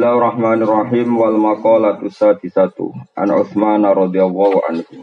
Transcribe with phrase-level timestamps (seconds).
[0.00, 4.96] Bismillahirrahmanirrahim wal maqalatu sadisatu an Utsman radhiyallahu anhu.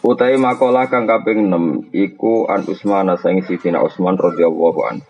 [0.00, 5.04] Utai makalah kang kaping 6 iku an Utsman saing Sidina Utsman radhiyallahu anhu.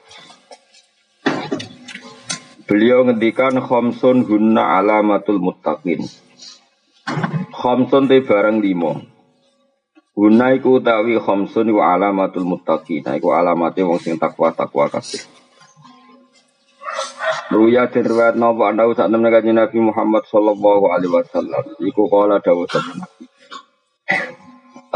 [2.67, 6.03] Beliau ngendikan khamsun hunna alamatul muttaqin.
[7.55, 8.99] Khamsun te barang limo.
[10.19, 13.07] Hunna iku utawi khamsun iku alamatul muttaqin.
[13.07, 15.42] Iku alamate wong sing takwa-takwa kabeh.
[17.53, 21.65] Ruya dan riwayat nopo anda usah temen kaji Nabi Muhammad Sallallahu Alaihi Wasallam.
[21.85, 23.05] Iku kala dawuh sabun.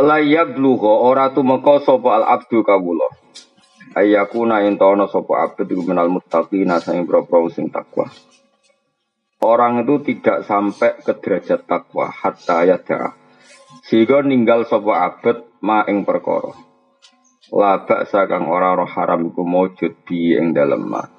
[0.00, 3.12] Layak luho ora tu meko sopo al abdu kawulo.
[3.92, 8.08] Ayakuna intono sopo abdu iku menal muttaqina saing boro sing takwa.
[9.44, 13.20] Orang itu tidak sampai ke derajat takwa hatta yada.
[13.84, 16.56] Sehingga ninggal sopo abad ma ing perkara.
[17.52, 21.15] Labak sakang ora roh haram iku mujud bi ing dalem ma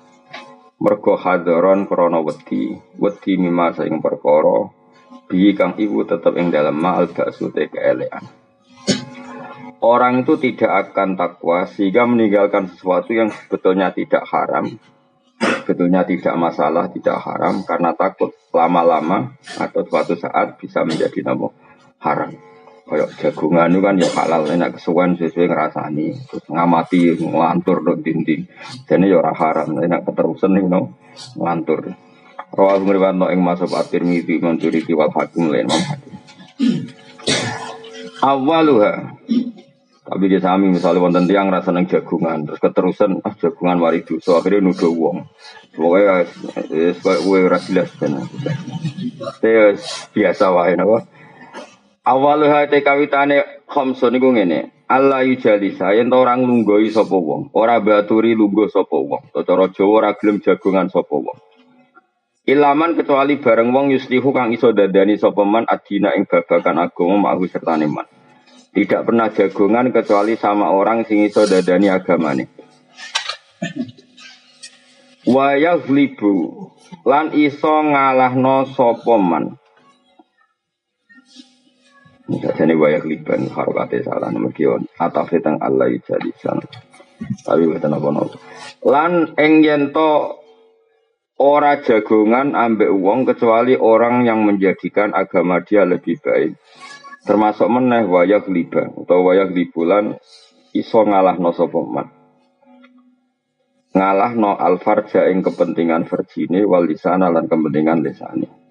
[0.78, 4.70] mergo hadaron krana wedi wedi mima saing perkara
[5.26, 8.26] bi kang ibu tetep ing dalem al baksu te keelean
[9.78, 14.74] Orang itu tidak akan takwa sehingga meninggalkan sesuatu yang sebetulnya tidak haram,
[15.38, 21.54] sebetulnya tidak masalah, tidak haram karena takut lama-lama atau suatu saat bisa menjadi nama
[22.02, 22.34] haram.
[22.88, 28.48] Kayak jagungan itu kan ya halal, enak kesuwen sesuai ngerasani, terus ngamati, ngelantur dong dinding.
[28.88, 30.96] Jadi ya orang haram, enak keterusan nih no,
[31.36, 31.92] ngelantur.
[32.48, 36.16] Rawal ngriwat no ing masuk atir miti mencuri wal hakim lain mam hakim.
[38.24, 39.20] Awaluha
[40.08, 44.40] tapi dia sami misalnya wonten tiang rasa neng jagungan terus keterusan ah jagungan wari dosa
[44.40, 45.28] akhirnya nuduh uang
[45.76, 46.24] pokoknya
[46.72, 48.16] ya gue rasilas kan
[50.16, 51.04] biasa wae napa
[52.08, 54.72] Awal hati kawitane khamsun iku ngene.
[54.88, 59.36] Allah yujalisa yen orang lunggoi sapa wong, ora baturi lungguh sapa wong.
[59.36, 61.36] Cara Jawa ora gelem jagongan sapa wong.
[62.48, 67.44] Ilaman kecuali bareng wong yuslihu kang iso dadani sapa man adina ing babagan agama mahu
[67.52, 68.08] serta man.
[68.72, 72.48] Tidak pernah jagongan kecuali sama orang sing iso dadani agamane.
[75.28, 76.72] Wa yaghlibu
[77.04, 79.60] lan iso ngalahno sapa man.
[82.28, 86.68] Misalnya wayak liban harokate salah nomor kion atau tentang Allah jadi sana.
[87.48, 88.38] Tapi betul apa nopo.
[88.84, 90.36] Lan eng yento
[91.40, 96.60] ora jagongan ambek uang kecuali orang yang menjadikan agama dia lebih baik.
[97.24, 100.20] Termasuk meneh wayak liban atau wayak libulan
[100.76, 102.12] iso ngalah no sopoman.
[103.96, 108.67] Ngalah no alfarja ing kepentingan verjine wal lisana lan kepentingan lisani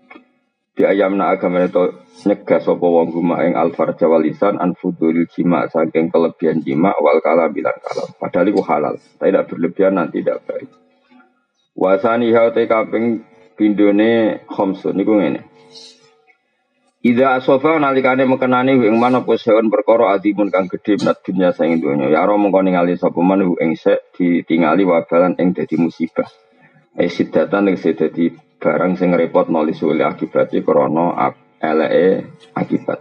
[0.77, 6.13] di ayam na agama itu nyegah sopo wong guma ing alfar jawalisan anfudul jima saking
[6.13, 8.13] kelebihan jima wal kalam bilang kalam.
[8.21, 10.69] Padahal itu halal tidak berlebihan nanti tidak baik.
[11.73, 13.25] Wasani haute kaping
[13.57, 15.49] pindone khomsun niku ngene.
[17.01, 22.13] Ida asofa nalikane mekenani ing mana poseon perkara adimun kang gedhe menat dunya saing donya.
[22.13, 26.29] Ya ro mengko ningali sapa man ing sek ditingali wabalan ing dadi musibah.
[27.01, 29.47] Eh sidatan ing dadi barang sing repot
[29.77, 31.13] sulit akibat krono
[31.61, 32.09] LE
[32.53, 32.99] akibat.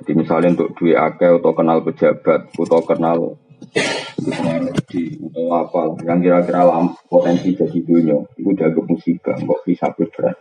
[0.00, 3.18] Jadi misalnya untuk duit akeh atau kenal pejabat atau kenal
[4.90, 10.36] di atau apa yang kira-kira lam potensi jadi dunia itu udah musibah kok bisa berat.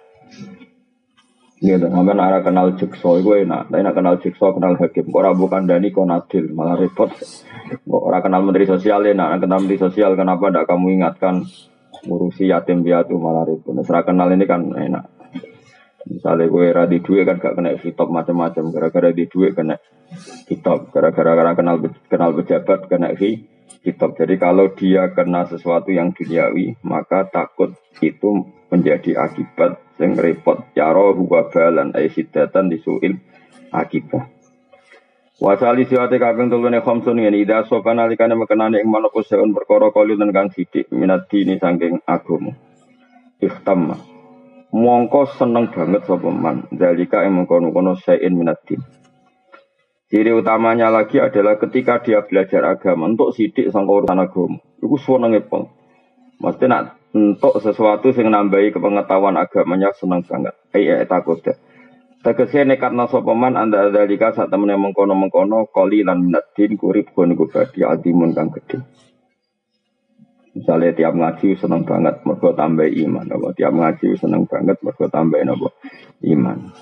[1.59, 3.67] Iya, dan sampai nara kenal jekso itu enak.
[3.67, 5.11] Tapi nak kenal jekso kenal hakim.
[5.11, 7.11] Kok bukan dani kok nadil malah repot.
[7.83, 9.43] Orang kenal menteri sosial enak.
[9.43, 11.43] Kenal menteri sosial kenapa tidak kamu ingatkan
[12.05, 13.75] ngurusi yatim piatu malah ribut.
[13.75, 15.05] Nah, serah kenal ini kan enak.
[16.09, 18.71] Misalnya gue era di duit kan gak kena hitop macam-macam.
[18.73, 19.77] Gara-gara di duit kena
[20.49, 20.89] hitop.
[20.89, 24.17] Gara-gara kenal kenal pejabat kena hitop.
[24.17, 30.65] Jadi kalau dia kena sesuatu yang duniawi, maka takut itu menjadi akibat yang repot.
[30.73, 33.19] Yaro huwa balan aisyidatan disuil
[33.69, 34.38] akibat.
[35.39, 40.19] Wasali siwate kaping tulune khamsun ngene ida sopan alikane mekenane ing manapa seun perkara kali
[40.35, 42.51] kang sithik minat dini saking agama.
[43.39, 43.95] Ikhtamma.
[44.75, 48.83] Mongko seneng banget sapa man dalika ing mengkono-kono sein minat din.
[50.11, 54.59] Ciri utamanya lagi adalah ketika dia belajar agama untuk sidik sang urusan agama.
[54.83, 55.71] Iku senenge pol.
[56.43, 60.51] Mesti nak untuk sesuatu sing nambahi kepengetahuan agamanya seneng banget.
[60.75, 61.55] Ai takut deh.
[62.19, 67.15] Tegese nekat nasopaman anda dalika saat temen yang mengkono mengkono koli lan minat din kurip
[67.15, 68.83] gon badi adimun kang gede.
[70.51, 75.39] Misalnya tiap ngaji seneng banget mergo tambah iman, apa tiap ngaji seneng banget mergo tambah
[75.47, 75.71] nopo
[76.27, 76.75] iman.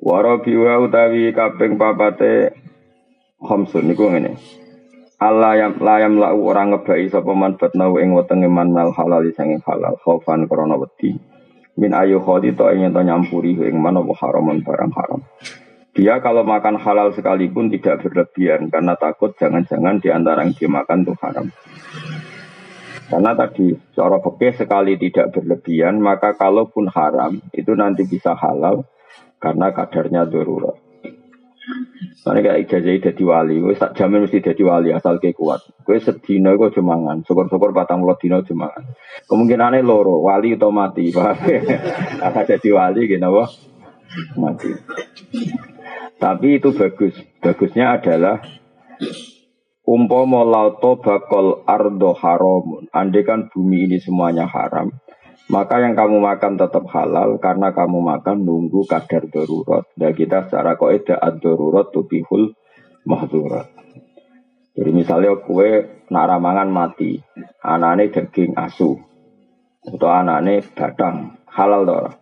[0.00, 2.56] Waro biwa utawi kaping papate
[3.36, 4.40] Homsun niku ngene.
[5.20, 10.00] Allah yang layam lau orang ngebai sapa man batnau ing wetenge man halal sanging halal
[10.00, 11.20] khaufan krana wedi
[11.76, 15.20] min ayu khodi to ing to nyampuri ing man apa haramun barang haram
[15.96, 21.16] dia kalau makan halal sekalipun tidak berlebihan karena takut jangan-jangan di antara yang dimakan itu
[21.24, 21.48] haram.
[23.08, 28.84] Karena tadi cara fikih sekali tidak berlebihan maka kalaupun haram itu nanti bisa halal
[29.40, 30.76] karena kadarnya darurat.
[32.26, 35.62] Karena kayak ijazah jadi wali, gue tak jamin mesti jadi wali asal kayak kuat.
[35.82, 38.82] Gue sedino gue cumangan, syukur-syukur patang mulut dino cumangan.
[39.26, 41.38] Kemungkinannya loro, wali atau mati, paham?
[41.38, 43.50] Karena jadi wali gitu, wah
[44.38, 44.70] mati.
[46.16, 47.14] Tapi itu bagus.
[47.42, 48.42] Bagusnya adalah
[49.86, 52.90] umpama lauto bakol ardo haramun.
[52.90, 54.90] Andai kan bumi ini semuanya haram,
[55.46, 59.86] maka yang kamu makan tetap halal karena kamu makan nunggu kadar darurat.
[59.94, 62.50] Dan kita secara kaidah ad-darurat tubihul
[63.06, 63.70] mahdurat.
[64.76, 67.22] Jadi misalnya kue nak ramangan mati,
[67.64, 69.00] anaknya daging asu,
[69.86, 72.12] atau anaknya badang, halal dong,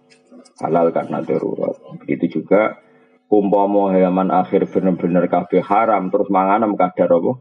[0.63, 1.75] halal karena darurat.
[2.05, 2.79] Begitu juga
[3.27, 7.33] umpama hewan akhir benar-benar kabeh haram terus manganem kadar apa?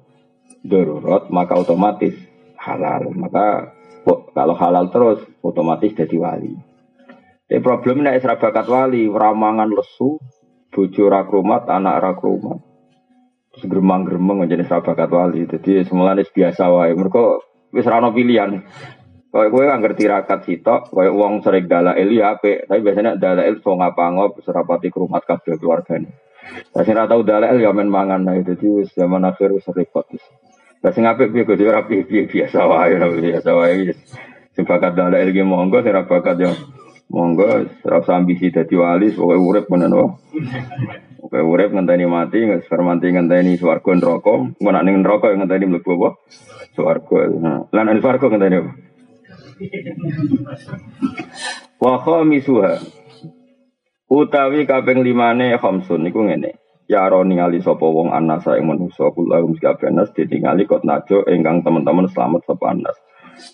[0.64, 2.16] Darurat, maka otomatis
[2.56, 3.12] halal.
[3.14, 6.54] Maka kalau halal terus otomatis jadi wali.
[7.48, 10.20] Tapi problemnya isra bakat wali, ramangan lesu,
[10.74, 12.60] bojo rakrumat, anak rakrumat.
[13.54, 15.46] Terus geremang-geremeng menjadi bakat wali.
[15.46, 16.92] Jadi semula biasa wae.
[16.98, 17.24] Mereka
[17.72, 18.66] wis rano pilihan.
[19.34, 23.58] Kalau gue kan ngerti rakat sitok, kayak uang sering dalail ya ape, tapi biasanya dalail
[23.66, 26.14] so ngapangop serapati kerumat kabel keluarganya.
[26.70, 30.06] Saya tahu dalail ya main mangan nah itu zaman akhir wis repot.
[30.84, 31.96] Tapi ngapain biar gue rapi
[32.28, 33.96] biasa wae, biasa wae.
[34.52, 36.52] Sing bakat dalail ge monggo, sing bakat yo
[37.08, 40.12] monggo, serap ambisi dadi wali, pokoke urip menen wae.
[41.24, 46.10] Pokoke urip ngenteni mati, nggak fermanti ngenteni swarga neraka, mun ning neraka ngenteni mlebu apa?
[46.76, 47.32] Swarga.
[47.72, 48.72] Lan ning swarga ngenteni apa?
[51.80, 52.84] Wa khamisuha
[54.12, 56.60] utawi kaping limane khamsun niku ngene.
[56.84, 61.64] Ya ro ningali sapa wong anasa ing manusa kula mesti abenas ditingali kot najo ingkang
[61.64, 62.98] teman-teman selamat sapa anas.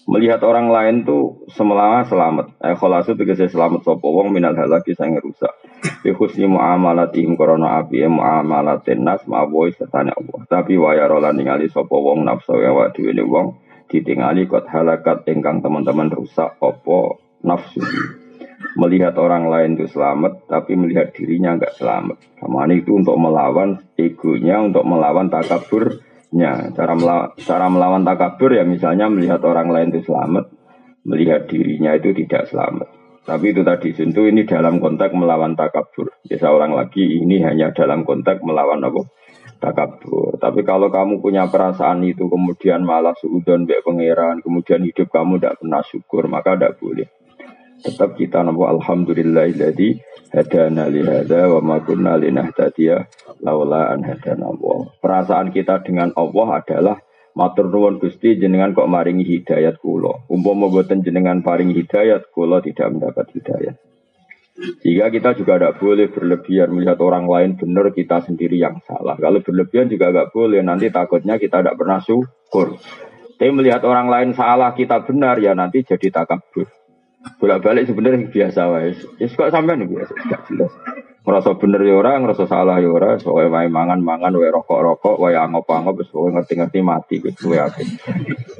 [0.09, 2.57] Melihat orang lain tuh semelawa selamat.
[2.59, 5.53] Eh kholasu tegese selamat sapa wong minal halaki sang rusak.
[6.01, 10.39] Bi husni muamalatihim korona api muamalatin nas ma'awoy setane Allah.
[10.49, 15.61] Tapi waya rola ningali sapa wong nafsu ya wa dhewe wong ditingali kot halakat ingkang
[15.61, 17.81] teman-teman rusak opo nafsu
[18.77, 22.17] melihat orang lain itu selamat tapi melihat dirinya nggak selamat.
[22.37, 26.69] Kamane itu untuk melawan egonya untuk melawan takaburnya.
[26.77, 30.59] Cara melawan, cara melawan takabur ya misalnya melihat orang lain itu selamat
[31.07, 32.87] melihat dirinya itu tidak selamat.
[33.25, 36.09] Tapi itu tadi tentu ini dalam konteks melawan takabur.
[36.25, 39.05] Biasa orang lagi ini hanya dalam konteks melawan apa?
[39.59, 40.39] Takabur.
[40.39, 45.59] Tapi kalau kamu punya perasaan itu kemudian malah suudon baik pangeran, kemudian hidup kamu tidak
[45.61, 47.07] pernah syukur, maka tidak boleh.
[47.79, 49.89] Tetap kita nabi alhamdulillahilladzi
[50.35, 53.07] hadana li hadza wa ma kunna linahtadiya
[53.39, 54.91] laula an hadana Allah.
[54.99, 56.97] Perasaan kita dengan Allah adalah
[57.39, 60.27] matur nuwun Gusti jenengan kok maringi hidayat kula.
[60.27, 63.75] Umpama mboten jenengan paringi hidayat kula tidak mendapat hidayat.
[64.59, 69.15] Jika kita juga tidak boleh berlebihan melihat orang lain benar kita sendiri yang salah.
[69.15, 70.59] Kalau berlebihan juga nggak boleh.
[70.59, 72.75] Nanti takutnya kita tidak pernah syukur.
[73.39, 76.67] Tapi melihat orang lain salah kita benar ya nanti jadi takabur.
[77.39, 78.99] Bolak balik sebenarnya biasa wes.
[79.19, 80.11] Ya kok sampai nih biasa.
[80.27, 80.71] Gak jelas.
[81.27, 83.19] Ngerasa bener ya orang, ngerasa salah ya orang.
[83.19, 87.51] Soalnya main mangan mangan, wae rokok rokok, wae angop angop, soalnya ngerti ngerti mati gitu.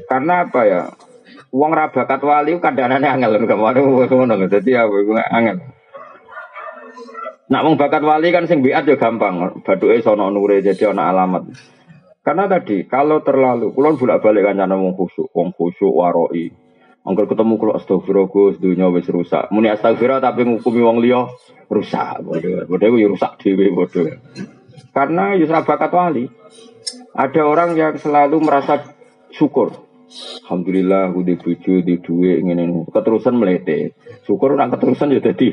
[0.05, 0.81] Karena apa ya?
[1.49, 4.83] Uang rabakat wali kadang-kadang angel, kemarin ngono, jadi ya
[5.33, 5.57] angel.
[7.49, 9.65] Nak wong bakat wali kan sing biat ya gampang.
[9.65, 11.49] Baduke sono nure jadi ana alamat.
[12.21, 16.53] Karena tadi kalau terlalu kulon bolak-balik kan jana wong khusyuk, khusyuk waroi.
[17.09, 19.49] Angger ketemu kulo astagfirullah Gus dunya wis rusak.
[19.49, 21.25] Muni astagfirullah tapi ngukumi wong liya
[21.65, 22.21] rusak.
[22.21, 22.69] Bodoh.
[22.69, 24.05] Bodoh ya rusak dhewe bodoh.
[24.93, 26.29] Karena yusra bakat wali.
[27.17, 28.93] Ada orang yang selalu merasa
[29.33, 29.73] syukur.
[30.45, 33.97] Alhamdulillah udah bojo di duit ngene keterusan melete.
[34.29, 35.49] Syukur nak keterusan ya dadi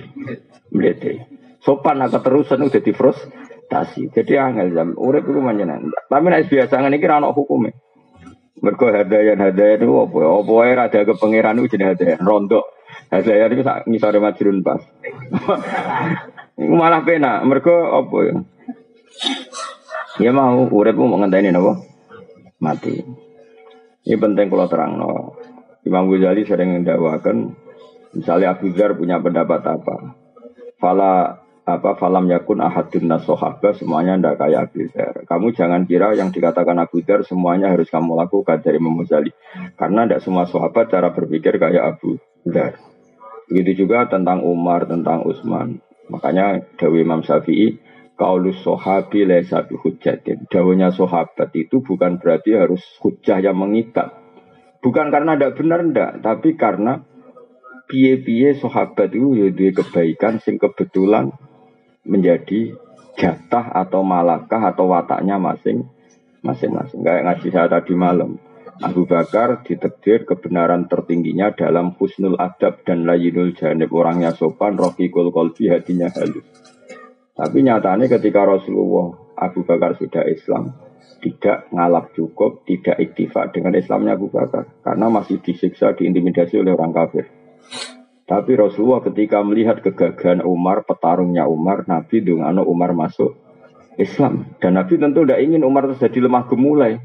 [0.76, 1.24] melete.
[1.64, 4.12] Sopan atau terusan udah di frustasi.
[4.12, 5.88] Jadi angel jam urip iku manjenan.
[5.88, 7.85] Tapi nek biasa ngene iki ora hukume.
[8.64, 10.28] Mergo hadayan hadayan itu apa ya?
[10.32, 12.60] Apa wae rada ke pangeran itu jenenge hadayan rondo.
[13.12, 14.80] Hadayan itu sak ngisore majrun pas.
[16.80, 17.44] Malah pena.
[17.44, 18.34] Mergo apa ya?
[20.16, 21.76] Ya mau urip mau ngenteni napa?
[22.56, 22.96] Mati.
[24.08, 25.36] Ini penting kalau terang no.
[25.86, 27.54] Imam Ghazali sering mendakwakan
[28.10, 30.16] misalnya Abu Dhar punya pendapat apa.
[30.80, 35.26] Fala apa falam yakun ahadun nasohaba semuanya ndak kayak Abu Dhar.
[35.26, 39.02] Kamu jangan kira yang dikatakan Abu Dhar semuanya harus kamu lakukan dari Imam.
[39.74, 42.78] Karena tidak semua sahabat cara berpikir kayak Abu Dhar.
[43.50, 45.82] Begitu juga tentang Umar, tentang Utsman.
[46.06, 47.82] Makanya Dawi Imam Syafi'i
[48.14, 50.46] Kaulus sohabi lesa hujatin.
[50.46, 54.14] Dawanya sahabat itu bukan berarti harus hujah yang mengikat.
[54.80, 57.02] Bukan karena tidak benar ndak, tapi karena
[57.90, 61.34] piye-piye sahabat itu ya kebaikan sing kebetulan
[62.06, 62.72] menjadi
[63.18, 65.84] jatah atau malakah atau wataknya masing
[66.46, 67.02] masing-masing.
[67.02, 68.38] Kayak ngaji saya tadi malam.
[68.76, 75.72] Abu Bakar ditekdir kebenaran tertingginya dalam husnul adab dan layinul janib orangnya sopan, rohikul kolbi
[75.72, 76.44] hatinya halus.
[77.32, 80.76] Tapi nyatanya ketika Rasulullah Abu Bakar sudah Islam,
[81.24, 84.68] tidak ngalap cukup, tidak iktifak dengan Islamnya Abu Bakar.
[84.84, 87.24] Karena masih disiksa, diintimidasi oleh orang kafir.
[88.26, 93.38] Tapi Rasulullah ketika melihat kegagahan Umar, petarungnya Umar, Nabi dungano Umar masuk
[94.02, 94.50] Islam.
[94.58, 96.98] Dan Nabi tentu tidak ingin Umar terjadi lemah gemulai.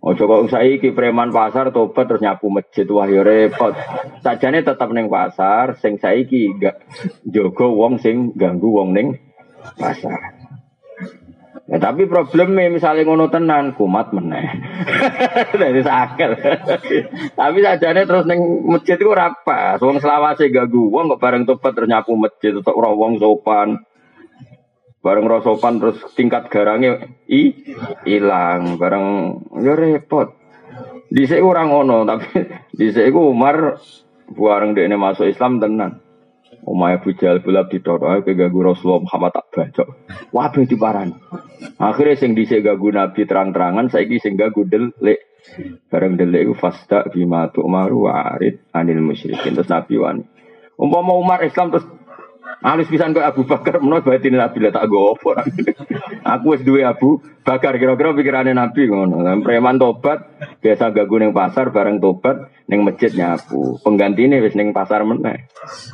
[0.00, 3.76] Oh coba saiki preman pasar tobat terus nyapu masjid wah ya repot.
[4.24, 6.80] Sajane tetap neng pasar, sing saiki gak
[7.28, 9.20] jogo wong sing ganggu wong neng
[9.76, 10.39] pasar.
[11.70, 14.58] Ya, tapi problemnya misalnya ngono tenan kumat meneh.
[15.62, 16.30] Dari sakit.
[17.38, 19.78] tapi sajane terus neng masjid itu rapa.
[19.78, 23.86] Wong selawase gagu wong kok bareng tobat terus nyapu masjid untuk roh sopan.
[24.98, 27.54] Bareng roh sopan terus tingkat garangnya i
[28.02, 28.74] hilang.
[28.74, 30.34] Bareng ya repot.
[31.06, 32.50] Di orang ngono tapi
[32.82, 33.78] di Umar
[34.26, 36.02] bareng dia masuk Islam tenan.
[36.64, 39.84] Umay Abu Jahal bulab didoro ke gagu Rasulullah Muhammad tak baca.
[40.30, 41.16] Wabeh diparani.
[41.80, 45.24] Akhirnya sing dhisik gagu Nabi terang-terangan saiki sing gagu delik.
[45.88, 49.56] Bareng delik iku fasta bima tu'maru wa arid anil musyrikin.
[49.56, 50.24] Terus Nabi wani.
[50.76, 51.88] Umpama Umar Islam terus
[52.60, 55.32] Alis pisan kok Abu Bakar menawa batin Nabi lah tak opo.
[56.36, 59.24] Aku wis duwe Abu Bakar kira-kira pikirane Nabi ngono.
[59.40, 60.28] Preman tobat
[60.60, 63.80] biasa gagu ning pasar bareng tobat ning masjid nyapu.
[63.80, 65.48] Penggantine wis ning pasar meneh.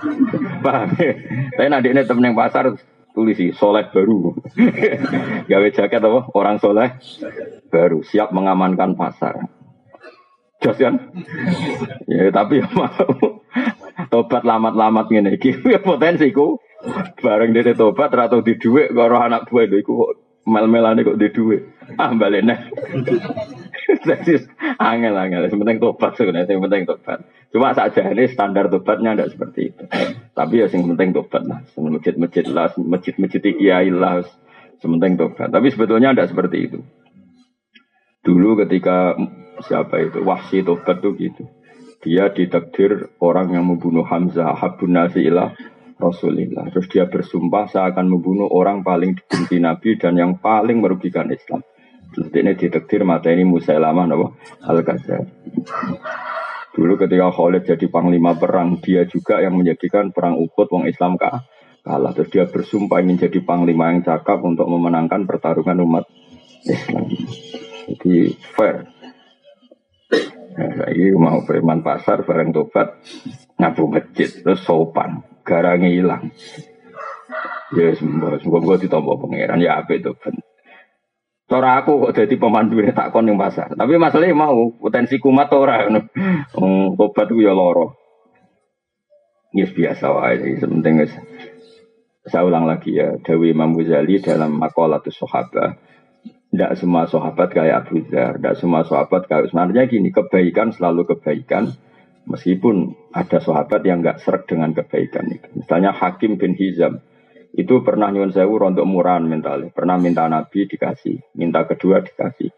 [0.67, 1.15] Paham ya?
[1.55, 2.75] Tapi ini temen ning pasar
[3.15, 4.35] tulis sih soleh baru.
[5.51, 6.21] Gawe jaket apa?
[6.35, 6.99] Orang soleh
[7.71, 9.39] baru siap mengamankan pasar.
[10.59, 10.99] Jos kan?
[12.11, 12.89] ya tapi ya mau
[14.13, 15.57] tobat lamat-lamat ngene iki.
[15.73, 16.61] Ya potensi ku.
[17.25, 20.13] Bareng dene tobat ra tau di dhuwit karo anak buah lho iku kok
[20.47, 21.63] mel-melane kok di dhuwit
[21.97, 22.59] ah balik neh.
[24.07, 24.43] Jadi
[24.83, 27.19] angel-angel, yang penting tobat sebenarnya, yang penting tobat.
[27.55, 29.83] Cuma saja ini standar tobatnya tidak seperti itu.
[30.35, 34.27] Tapi ya yang penting tobat lah, masjid-masjid lah, masjid-masjid kiai lah,
[34.83, 35.55] sementing tobat.
[35.55, 36.79] Tapi sebetulnya tidak seperti itu.
[38.27, 39.15] Dulu ketika
[39.63, 41.47] siapa itu wahsi tobat tuh gitu
[42.03, 45.57] dia ditakdir orang yang membunuh Hamzah Habun Nasilah
[45.97, 46.69] Rasulillah.
[46.73, 51.65] Terus dia bersumpah saya akan membunuh orang paling dibenci Nabi dan yang paling merugikan Islam.
[52.13, 54.27] Terus ini ditakdir mata ini Musailamah Nabi
[54.65, 55.25] al -Qadar.
[56.77, 61.49] Dulu ketika Khalid jadi panglima perang, dia juga yang menjadikan perang Uhud wong Islam kah?
[61.87, 62.11] kalah.
[62.19, 66.05] Terus dia bersumpah ingin jadi panglima yang cakap untuk memenangkan pertarungan umat
[66.67, 67.07] Islam.
[67.87, 68.91] Jadi fair.
[70.57, 72.97] Nah, ini mau preman pasar bareng tobat
[73.61, 76.33] ngapu masjid terus sopan garangnya hilang.
[77.77, 80.33] Ya semoga semoga gue ditompo pangeran ya apa itu kan.
[81.47, 83.77] Cara aku kok jadi pemandu tak kon yang pasar.
[83.77, 86.09] Tapi masalahnya mau potensi kumat orang.
[86.57, 87.95] Hmm, tobat itu ya loro.
[89.53, 90.57] Yes biasa wae.
[90.57, 91.07] Sementing
[92.27, 93.15] saya ulang lagi ya.
[93.23, 95.96] Dewi Imam Ghazali dalam Makolatus Sahabah
[96.57, 101.77] tidak semua sahabat kayak Abu Dhar, tidak semua sahabat kayak sebenarnya gini, kebaikan selalu kebaikan,
[102.25, 105.53] meskipun ada sahabat yang nggak serak dengan kebaikan itu.
[105.53, 107.05] Misalnya Hakim bin Hizam,
[107.53, 112.49] itu pernah nyuwun sewu untuk murahan mentalnya, pernah minta Nabi dikasih, minta kedua dikasih.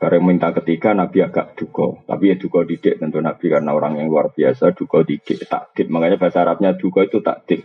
[0.00, 4.10] Bareng minta ketiga Nabi agak duko, tapi ya duko didik tentu Nabi karena orang yang
[4.10, 5.86] luar biasa duko didik, takdik.
[5.92, 7.62] Makanya bahasa Arabnya duko itu takdik.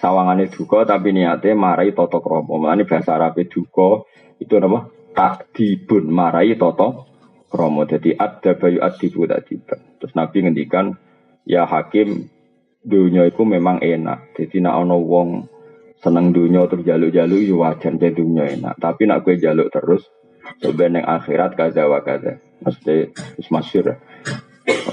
[0.00, 2.56] Sawangannya duko tapi niatnya marai totok romo.
[2.56, 4.08] Makanya bahasa Arabnya duko
[4.40, 4.97] itu apa?
[5.18, 7.10] Takdibun marai toto
[7.50, 7.82] kromo.
[7.82, 9.58] Jadi ada bayu adibu tadi
[9.98, 10.94] terus nabi ngendikan
[11.42, 12.30] ya hakim
[12.78, 14.38] dunia itu memang enak.
[14.38, 15.28] Jadi nak ono wong
[15.98, 18.78] seneng dunia terus jaluk-jaluk ya wajar jadi dunia enak.
[18.78, 20.06] Tapi nak gue jaluk terus
[20.62, 22.38] sebenarnya akhirat kaza wa kaza.
[22.62, 23.98] Maksudnya terus masyur.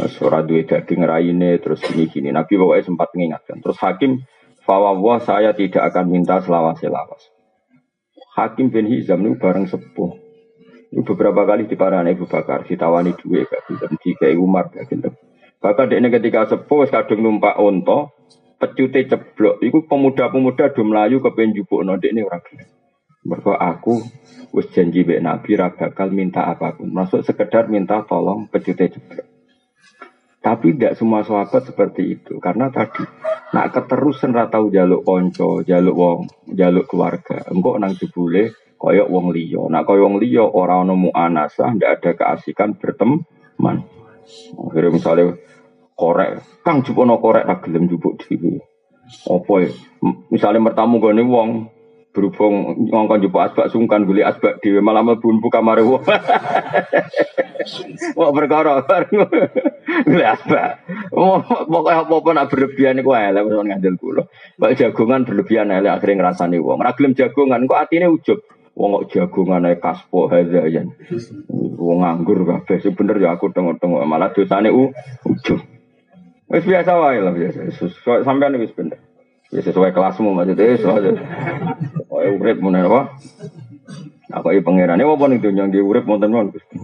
[0.09, 3.61] Suara duit daging raine terus ini gini nabi pokoknya sempat mengingatkan.
[3.61, 4.25] Terus hakim
[4.65, 7.34] fawwah saya tidak akan minta selawas-selawas
[8.35, 10.11] Hakim bin Hizam ini bareng sepuh.
[10.91, 15.15] Ini beberapa kali di parana Ibu Bakar, ditawani duit, gak di kayak Umar, gak gitu.
[15.63, 18.11] Bahkan dia ketika sepuh, kadung numpak onto,
[18.59, 19.59] pecute ceblok.
[19.63, 22.67] Iku pemuda-pemuda do melayu kepen jupuk nodek ini orang gelem.
[23.25, 24.05] Mergo aku
[24.53, 26.93] wis janji Nabi ra bakal minta apa pun.
[26.93, 29.34] Masuk sekedar minta tolong pecute ceblok.
[30.45, 33.01] Tapi tidak semua sahabat seperti itu karena tadi
[33.49, 36.19] nak keterusan ratau jaluk konco, jaluk wong,
[36.53, 37.41] jaluk keluarga.
[37.49, 39.65] Engkau nang jebule koyok wong liyo.
[39.73, 43.89] Nak koyok wong liyo orang nemu anasah, tidak ada keasikan berteman.
[44.53, 45.33] Akhirnya misalnya
[45.97, 48.61] korek, kang jupono korek tak gelem jupuk dhewe.
[49.25, 49.69] Apa ya?
[50.29, 51.49] Misalnya mertamu gone wong,
[52.15, 55.99] berhubung ngongkon jupuk asbak sungkan guli asbak dhewe malah mlebu kamar wong.
[58.17, 58.79] Wah perkara
[60.07, 60.87] guli asbak.
[61.11, 64.23] Pokoknya apa-apa nak berlebihan iku elek wis ngandel kula.
[64.55, 66.79] Kok jagongan berlebihan elek akhirnya ngrasani wong.
[66.79, 68.39] Ora gelem jagongan kok atine ujub.
[68.79, 70.95] Wong kok jagongan ae kaspo hazayan.
[71.75, 72.79] Wong nganggur kabeh.
[72.95, 75.59] Bener ya aku tengok-tengok malah dosane ujub.
[76.47, 77.75] Wis biasa wae lah biasa.
[78.23, 79.03] Sampeyan wis bener.
[79.53, 81.13] Ya sesuai kelasmu maksudnya sesuai.
[82.15, 83.19] Oh, urip mun apa?
[84.31, 86.79] Apa iki pangeran apa ning donya nggih urip mon Gusti.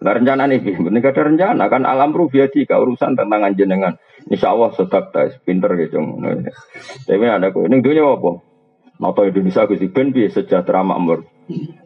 [0.00, 4.00] Lah rencana nih, penting ada rencana kan alam rubiati ka urusan tentang jenengan.
[4.32, 6.00] Insya Allah sedap tes pinter gitu.
[7.04, 8.40] Tapi ada kok ini dunia apa?
[9.00, 11.28] Noto Indonesia Gusti ben piye sejahtera makmur.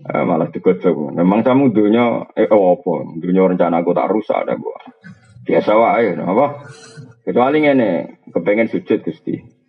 [0.06, 1.18] Eh, malah digojok.
[1.18, 3.18] Memang kamu dunia eh oh, apa?
[3.18, 4.78] Dunia rencana aku tak rusak ada gua.
[5.42, 6.46] Biasa wae apa?
[7.26, 7.90] Kecuali ngene,
[8.30, 9.63] kepengen sujud Gusti.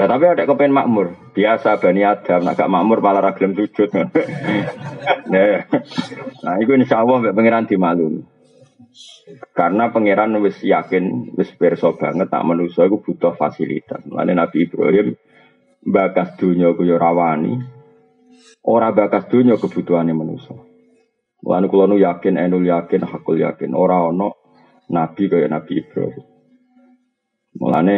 [0.00, 1.12] Nah tapi ada kepengen makmur.
[1.36, 3.92] Biasa Bani Adam, agak makmur malah ragilem sujud.
[5.32, 5.60] nah,
[6.40, 8.24] nah itu insya Allah pengiran dimaklumi.
[9.52, 14.00] Karena pangeran wis yakin, wis perso banget tak manusia itu butuh fasilitas.
[14.08, 15.20] Mulane Nabi Ibrahim
[15.84, 17.60] bakas dunia ku rawani,
[18.64, 20.56] ora bakas dunia kebutuhannya manusia.
[21.44, 24.32] Mulane kula nu yakin, enul yakin, hakul yakin, ora ono
[24.88, 26.24] nabi kaya Nabi Ibrahim.
[27.60, 27.96] Mulane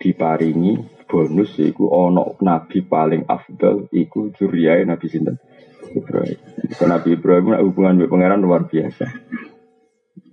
[0.00, 5.36] diparingi bonus iku ono nabi paling afdal iku juriyai nabi sinten
[5.90, 6.38] Ibrahim.
[6.86, 9.06] Nabi Ibrahim hubungan dengan pangeran luar biasa.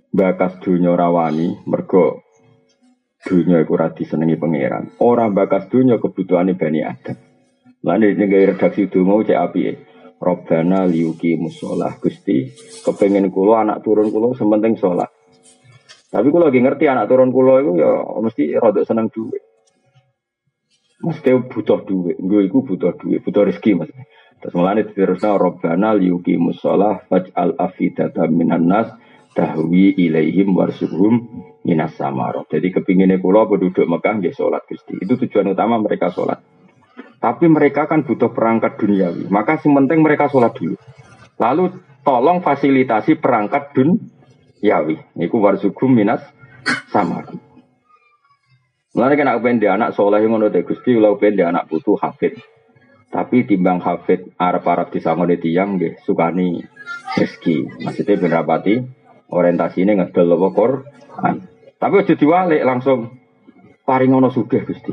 [0.08, 2.24] Bakas dunia rawani mergo
[3.26, 4.96] dunia iku radi senengi pangeran.
[5.02, 7.18] Orang bakas dunia kebutuhan Bani Adam.
[7.82, 9.62] Lalu ini redaksi mau cek api
[10.18, 12.50] Robbana liuki musolah Gusti
[12.82, 15.06] kepengen kulo anak turun kulo sementing sholat.
[16.10, 19.47] Tapi kulo lagi ngerti anak turun kulo itu ya mesti rodok seneng duit.
[20.98, 23.90] Mesti butuh duit, gue itu butuh duit, butuh rezeki mas.
[24.38, 28.90] Terus mulane diterusna Robbana liyuki musolah faj'al afidata minan nas
[29.34, 31.22] tahwi ilaihim warsuhum
[31.62, 32.50] minas samarot.
[32.50, 34.98] Jadi kepinginnya kulo penduduk Mekah nggih sholat Gusti.
[34.98, 36.42] Itu tujuan utama mereka sholat.
[37.18, 39.26] Tapi mereka kan butuh perangkat duniawi.
[39.30, 40.78] Maka yang penting mereka sholat dulu.
[41.38, 41.64] Lalu
[42.06, 45.02] tolong fasilitasi perangkat duniawi.
[45.18, 46.22] Niku warsuhum minas
[46.94, 47.47] samarot.
[48.98, 52.34] Mulane kena kepen anak soleh ngono te Gusti kula kepen anak putu hafid.
[53.14, 56.66] Tapi timbang hafid arep-arep disangone tiyang nggih sukani
[57.14, 57.78] rezeki.
[57.86, 58.74] Maksudnya ben rapati
[59.30, 61.34] orientasine ngedol apa Quran.
[61.78, 63.22] Tapi aja diwalik langsung
[63.86, 64.90] paring ngono sugih Gusti.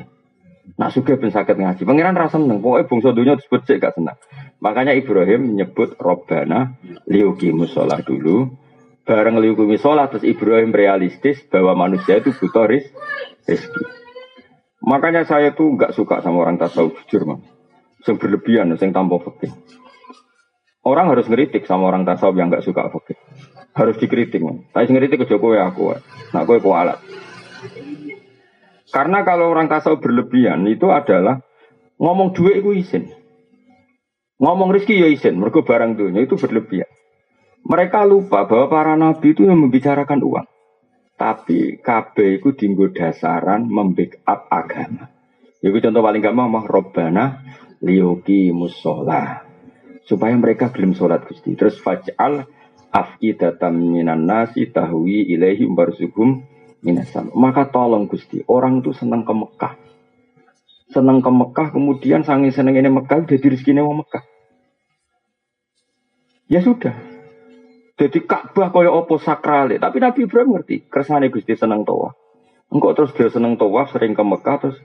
[0.77, 1.81] Nak sugih ben saged ngaji.
[1.81, 4.21] Pangeran ra seneng, pokoke bangsa donya disebut cek gak seneng.
[4.61, 6.77] Makanya Ibrahim menyebut Robbana
[7.09, 8.53] liuki musola dulu.
[9.01, 12.69] Bareng liuki sholat terus Ibrahim realistis bahwa manusia itu butuh
[13.45, 13.83] rezeki.
[14.85, 17.39] Makanya saya tuh nggak suka sama orang tasawuf jujur mah.
[18.05, 19.49] Yang berlebihan, yang tanpa fakir.
[20.85, 23.17] Orang harus ngeritik sama orang tasawuf yang nggak suka fakir.
[23.73, 24.69] Harus dikritik man.
[24.69, 25.97] Tapi ngeritik ke Jokowi aku,
[26.29, 27.01] nak gue kualat.
[28.93, 31.41] Karena kalau orang tasawuf berlebihan itu adalah
[31.97, 33.03] ngomong duit itu izin.
[34.37, 36.87] Ngomong rezeki ya izin, mereka barang dunia itu berlebihan.
[37.65, 40.47] Mereka lupa bahwa para nabi itu yang membicarakan uang.
[41.15, 45.07] Tapi KB itu dinggo dasaran membackup agama.
[45.63, 47.25] Itu contoh paling gampang mah Robbana
[47.79, 49.47] liyuki musola.
[50.03, 51.55] Supaya mereka belum sholat Gusti.
[51.55, 52.45] Terus faj'al
[52.93, 56.45] afidatan minan nasi tahwi ilaihi barzugum
[56.85, 57.33] minasam.
[57.33, 59.73] Maka tolong Gusti, orang itu senang ke Mekah.
[60.93, 64.23] Senang ke Mekah, kemudian sangi seneng ini Mekah, jadi rezekinya wong Mekah.
[66.45, 66.93] Ya sudah,
[67.95, 72.19] jadi Ka'bah kaya apa sakral, tapi Nabi Ibrahim ngerti, kersane Gusti seneng tawaf.
[72.67, 74.77] Engkau terus dia seneng tawaf, sering ke Mekah terus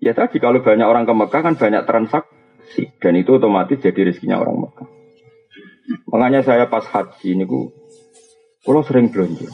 [0.00, 4.40] ya tadi kalau banyak orang ke Mekah kan banyak transaksi dan itu otomatis jadi rezekinya
[4.40, 4.88] orang Mekah.
[6.08, 7.68] Makanya saya pas haji ini ku,
[8.64, 9.52] kalau sering belanja.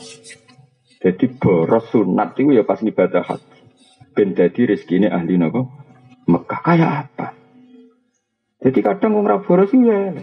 [1.03, 3.59] Jadi boros sunat itu ya pas ibadah haji.
[4.15, 5.67] Ben jadi rezeki ini ahli nopo
[6.31, 7.35] Mekah kayak apa?
[8.63, 10.15] Jadi kadang orang boros ya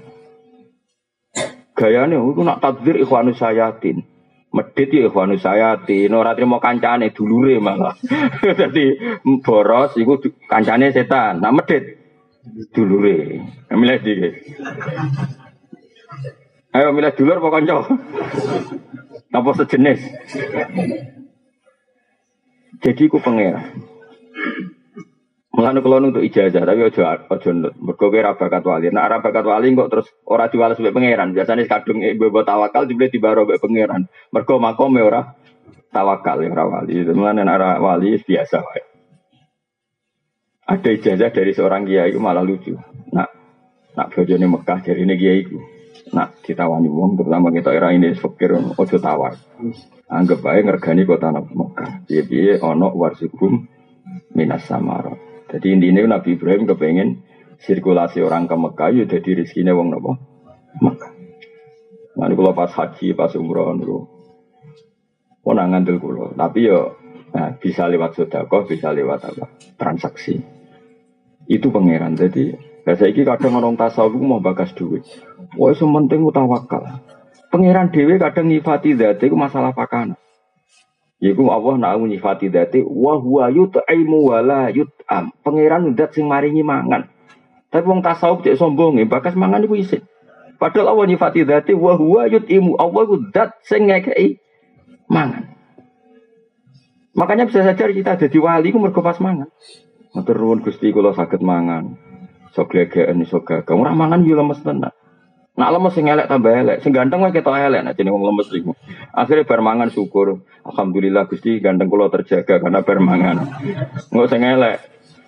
[1.77, 4.01] gayanya itu nak takdir ikhwanus sayatin.
[4.47, 7.93] Medit ya ikhwanu sayati, ora trimo kancane dulure malah.
[8.59, 10.17] Dadi boros iku
[10.49, 11.43] kancane setan.
[11.43, 11.99] Nah medit
[12.73, 13.43] dulure.
[13.69, 14.13] Milih di.
[16.71, 17.77] Ayo milih dulur apa kanca?
[19.27, 19.99] Apa sejenis?
[22.79, 23.83] Jadi ku pangeran.
[25.57, 27.73] Mulane kula untuk ijazah tapi ojo ojo nut.
[27.81, 28.93] Mergo ora bakat wali.
[28.93, 31.33] Nek ora bakat wali kok terus ora diwales mbek pangeran.
[31.33, 34.05] Biasane kadung ibu tawakal dibeli dibaro mbek pangeran.
[34.29, 35.33] Mergo makome ora
[35.89, 37.01] tawakal ya wali.
[37.01, 38.81] Nek ora wali biasa wae.
[40.69, 42.77] Ada ijazah dari seorang kiai itu malah lucu.
[43.09, 43.29] Nak
[43.97, 45.57] nak bojone Mekah dari ini kiai itu.
[46.13, 49.33] Nak ditawani wong terutama kita era ini fakir ojo tawar.
[50.05, 52.05] Anggap baik ngergani kota Mekah.
[52.05, 53.65] Piye-piye ono warsikum
[54.37, 55.26] minas samarot.
[55.47, 57.23] Jadi intinya Nabi Ibrahim kepengen
[57.63, 60.11] sirkulasi orang ke Mekah ya jadi rezekinya wong nopo
[60.83, 61.11] Mekah.
[62.17, 64.09] Nanti kalau pas haji, pas umroh niku
[65.47, 66.35] orang ngandel kulo.
[66.35, 66.97] Tapi yo
[67.31, 69.45] nah, bisa lewat sodakoh, bisa lewat apa?
[69.79, 70.35] Transaksi.
[71.47, 72.19] Itu pangeran.
[72.19, 72.51] Jadi
[72.83, 75.03] saya ini kadang orang tasawuf mau bakas duit.
[75.55, 76.83] Wah, sementing tawakal.
[77.47, 80.19] Pangeran dewi kadang nyifati dati itu masalah pakana.
[81.17, 85.33] Iku Allah nak nyifati dati wa huwa yut'imu wa la yut'am.
[85.41, 87.09] Pangeran ndat sing maringi mangan.
[87.73, 90.05] Tapi wong tasawuf cek sombong bakas mangan iku isin.
[90.61, 92.77] Padahal Allah nyifati dati wa huwa yut'imu.
[92.77, 94.37] Allah iku dat sing ngekei
[95.09, 95.57] mangan.
[97.17, 99.49] Makanya bisa saja kita jadi wali ku mergo pas mangan.
[100.13, 101.97] Matur nuwun Gusti kula saged mangan.
[102.53, 103.73] Sok glegeken iso gagah.
[103.73, 104.93] Ora mangan yo lemes tenan.
[105.57, 108.53] Nak lemes sing elek tambah elek, sing ganteng wae ketok elek nek jeneng wong lemes
[108.53, 108.77] iku.
[109.09, 110.45] Akhire bar mangan syukur.
[110.61, 113.57] Alhamdulillah Gusti ganteng kula terjaga karena bar mangan.
[114.13, 114.77] Engko sing elek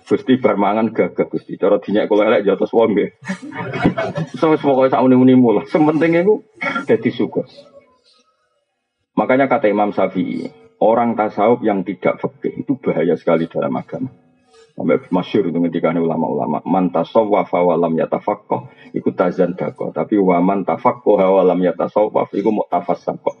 [0.06, 1.58] Gusti bar mangan gagah Gusti.
[1.58, 3.10] Cara dinyak kula elek jotos wong nggih.
[4.38, 5.64] So wis pokoke sak muni-munimu lah.
[5.66, 6.46] Sing penting iku
[6.86, 7.50] dadi syukur.
[9.18, 10.46] Makanya kata Imam Syafi'i,
[10.78, 14.14] orang tasawuf yang tidak fikih itu bahaya sekali dalam agama.
[14.74, 16.64] Sampai masyur itu ketika ulama-ulama.
[16.64, 18.70] Man tasawwaf wa lam yatafakkoh.
[18.96, 19.92] Itu tazan dako.
[19.92, 22.32] Tapi wa man tafakkoh wa lam yatasawwaf.
[22.32, 23.36] Itu mau tafassakoh.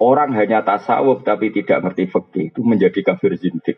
[0.00, 3.76] Orang hanya tasawuf tapi tidak ngerti fikih itu menjadi kafir zindik.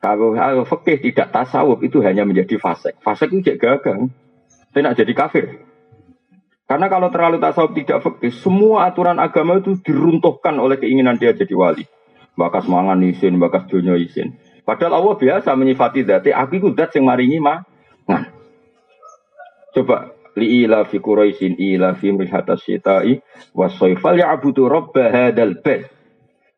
[0.00, 0.32] Kalau,
[0.64, 2.96] fikih tidak tasawuf itu hanya menjadi fasik.
[3.04, 4.08] Fasik itu jadi gagal.
[4.72, 5.44] Tidak jadi kafir.
[6.64, 11.52] Karena kalau terlalu tasawuf tidak fikih, semua aturan agama itu diruntuhkan oleh keinginan dia jadi
[11.52, 11.84] wali.
[12.32, 14.40] Bakas mangan isin, bakas dunia isin.
[14.66, 17.62] Padahal Allah biasa menyifati dati, aku itu dat yang maringi mah.
[18.10, 18.34] Nah.
[19.70, 23.22] Coba li ila fi quraisin ila fi mrihata syitai
[23.54, 25.86] wasoifal ya'budu rabba hadal bait.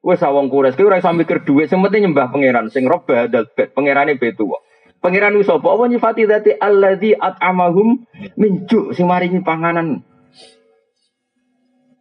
[0.00, 3.44] Wes awang Quraisy ki ora iso mikir dhuwit, sing penting nyembah pangeran sing rabba hadal
[3.52, 3.76] bait.
[3.76, 4.48] Pangerane betu.
[5.04, 5.68] Pangeran ku sapa?
[5.68, 8.08] Allah nyifati dati alladzi at'amahum
[8.40, 10.00] min ju' sing maringi panganan.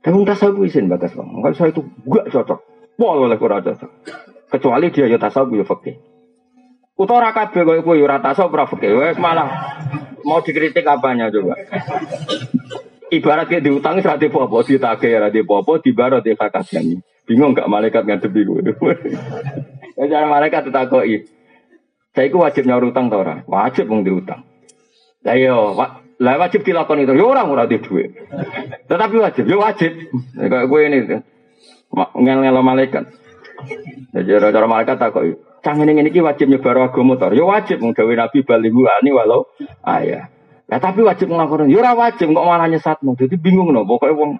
[0.08, 1.28] Tapi tasawuf isin batas bang.
[1.28, 2.60] Kalau saya itu gak cocok.
[2.96, 3.92] Pol oleh kurang cocok.
[4.48, 5.96] Kecuali dia ya tasawuf ya fakih.
[6.98, 8.96] Utawa ora kabeh koyo kowe ora tasawuf ora fakih.
[8.96, 9.78] Wes malah
[10.24, 11.60] mau dikritik apanya coba.
[13.08, 17.00] Ibarat kayak diutang saat di popo, ditagih ya di popo, di barat di kakaknya.
[17.28, 18.72] Bingung gak malaikat ngadepi gue.
[20.00, 21.28] ya cara malaikat ditakoi.
[22.16, 23.44] Saya itu wajib nyaur utang tau ora?
[23.48, 24.48] Wajib mung diutang.
[25.28, 25.86] Lah yo, iya,
[26.24, 27.14] lah wajib dilakukan itu.
[27.20, 28.16] Yo orang ora di duit.
[28.88, 29.92] Tetapi wajib, yo wajib.
[30.36, 31.00] Kayak gue ini
[31.94, 33.12] ngel-ngel malaikat.
[34.16, 35.24] Jadi cara malaikat tak kok
[35.68, 37.36] canggih ini ini wajib nyebar agama motor.
[37.36, 39.52] Ya wajib menggawe nabi balihu ani walau
[39.84, 40.32] ayah.
[40.72, 41.68] Ya tapi wajib ngelakukan.
[41.68, 43.20] Ya wajib kok malah nyesatmu.
[43.20, 43.84] Jadi bingung no.
[43.84, 44.32] Pokoknya wong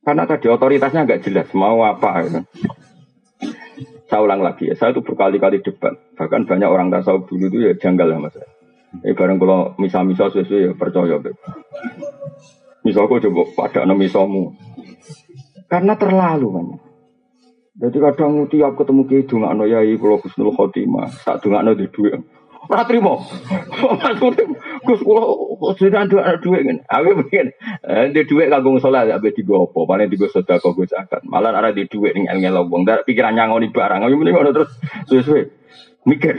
[0.00, 2.24] karena tadi otoritasnya nggak jelas mau apa.
[2.24, 2.40] Gitu.
[4.10, 5.94] Saya ulang lagi ya, saya itu berkali-kali debat.
[6.18, 8.48] Bahkan banyak orang tasawuf dulu itu ya janggal sama saya.
[9.06, 11.22] Eh bareng kalau misal-misal sesuai ya percaya.
[12.82, 14.58] Misal kok coba pada misalmu.
[15.70, 16.89] Karena terlalu banyak.
[17.80, 22.20] Jadi kadang tiap ketemu ki dongakno yai kula Husnul Khotimah, tak dongakno di dhuwit.
[22.68, 23.24] Ora trimo.
[24.84, 25.24] Gus kula
[25.80, 26.84] sedang dhuwit dhuwit ngene.
[26.84, 31.24] Aku mungkin eh di dhuwit kanggo salat ape digo apa, paling digo sedekah go zakat.
[31.24, 34.04] Malah ora di dhuwit ning ngel wong, ndak pikiran nyangoni barang.
[34.04, 34.76] Aku mending ngono terus
[35.08, 35.48] suwe-suwe
[36.04, 36.36] mikir.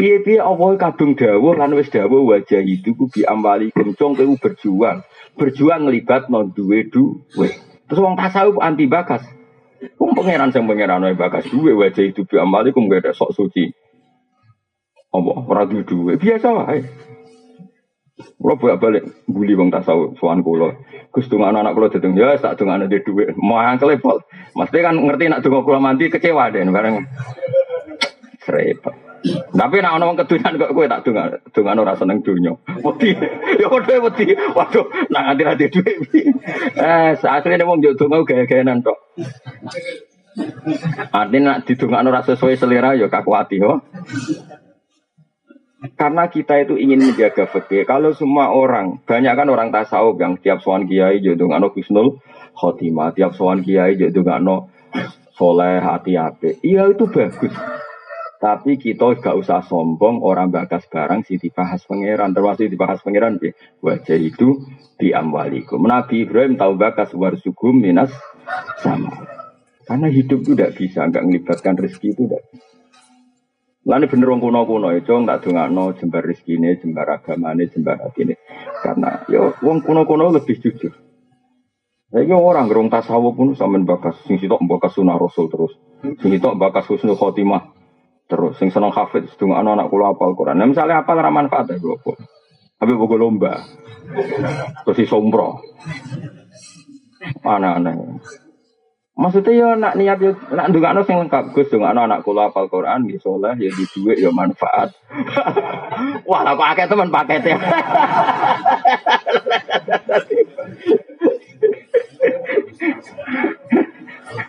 [0.00, 3.28] Piye-piye apa kadung dawuh lan wis dawuh wajah itu ku bi
[3.76, 5.04] kencong kowe berjuang.
[5.36, 7.48] Berjuang ngelibat non duwe duwe.
[7.88, 9.24] Terus wong tasawuf anti bakas.
[10.00, 13.68] Wong pangeran sing pangeran wae bakas duwe wajah itu bi amalikum gak ada sok suci.
[15.12, 16.80] Apa ora duwe duwe biasa wae.
[18.40, 20.72] Kulo bolak balik bully wong tasawuf sowan kulo.
[21.12, 23.36] Gus donga anak kulo dedeng ya tak donga anak duwe.
[23.36, 24.24] Mau angkel pol.
[24.56, 27.04] Mesti kan ngerti nak donga kulo mandi kecewa deh bareng.
[28.44, 29.13] Repot.
[29.32, 32.52] Tapi nak ono wong kedunan kok kowe tak dongan, dongan ora seneng donya.
[32.84, 33.16] Wedi.
[33.56, 34.36] Ya padha wedi.
[34.36, 35.92] Waduh, nak nganti ra duwe.
[36.76, 38.98] Eh, asline wong yo donga gaya-gayanan tok.
[41.14, 43.80] Artinya nak didongakno ora sesuai selera ya kakuati yo.
[45.94, 47.84] Karena kita itu ingin menjaga fikih.
[47.84, 52.20] Kalau semua orang, banyak kan orang tasawuf yang tiap sowan kiai yo dongakno Husnul
[52.56, 54.72] Khotimah, tiap sowan kiai yo dongakno
[55.36, 56.64] soleh hati-hati.
[56.64, 57.52] Iya itu bagus.
[58.44, 63.56] Tapi kita gak usah sombong orang bakas barang si dibahas pangeran termasuk dibahas pangeran bi
[63.80, 64.60] wajah itu
[65.00, 65.80] diamwalikum.
[65.80, 68.12] Nabi Ibrahim tahu bakas warsugum minas
[68.84, 69.24] sama.
[69.88, 72.44] Karena hidup itu tidak bisa, nggak melibatkan rezeki itu tidak.
[73.88, 77.96] Lalu bener wong kuno kuno itu nggak no jembar rezeki ini, jembar agama ini, jembar
[77.96, 78.36] hati ini.
[78.84, 80.92] Karena yo wong kuno kuno lebih jujur.
[82.12, 85.72] Saya orang gerong tasawuf pun sama bakas, sing sitok bakas sunnah rasul terus,
[86.20, 87.83] sing sitok bakas husnul khotimah
[88.24, 90.56] Terus sing seneng hafid sedung anak anak kula apal Quran.
[90.56, 92.16] Nah, misalnya apa ora manfaat ya kula.
[92.80, 93.60] Tapi buku lomba.
[94.84, 95.60] Terus si sombro.
[97.44, 97.96] Aneh-aneh.
[99.14, 103.06] Maksudnya ya nak niat ya nak ndongakno sing lengkap Gus ndongakno anak kula apal Quran
[103.06, 104.90] ya saleh ya di duit ya manfaat.
[106.28, 107.54] Wah, lah kok akeh teman paketnya.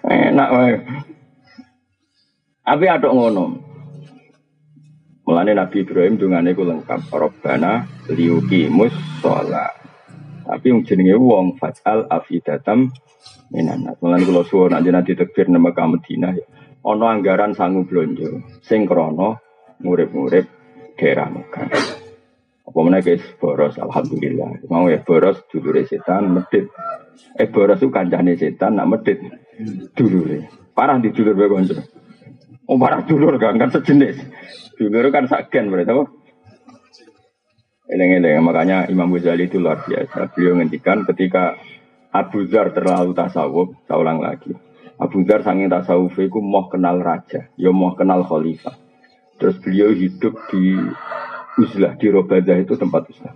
[0.09, 0.81] Enak wae.
[2.65, 3.64] Tapi ada ngono.
[5.25, 7.09] Mulane Nabi Ibrahim dungane ku lengkap.
[7.09, 7.81] Robbana
[8.13, 9.73] liuki musola.
[10.45, 12.93] Tapi yang jenenge wong fajal afidatam
[13.49, 13.97] minanat.
[14.05, 16.45] Mulane kula suwun nanti nanti tekbir nama ka Madinah ya.
[16.85, 19.33] Ono anggaran sangu blonjo sing krana
[19.81, 20.45] ngurip-ngurip
[20.93, 21.73] daerah Mekah.
[22.65, 24.61] Apa mana guys boros alhamdulillah.
[24.69, 26.69] Mau ya boros dulure setan medit.
[27.33, 29.17] Eh boros itu kancane setan nak medit
[29.97, 30.69] dulure.
[30.77, 31.49] Parah di dulur bae
[32.65, 34.17] Oh parah dulur kan, kan sejenis.
[34.81, 36.05] Dulur kan sagen berarti apa?
[37.85, 40.33] Eleng-eleng, makanya Imam Ghazali itu luar biasa.
[40.33, 41.53] Beliau ngendikan ketika
[42.09, 44.57] Abu Dhar terlalu tasawuf, saya ulang lagi.
[44.97, 48.73] Abu Dhar sanging tasawuf itu mau kenal raja, ya mau kenal khalifah.
[49.37, 50.81] Terus beliau hidup di
[51.61, 53.35] Uzlah, di Robadah itu tempat Uzlah.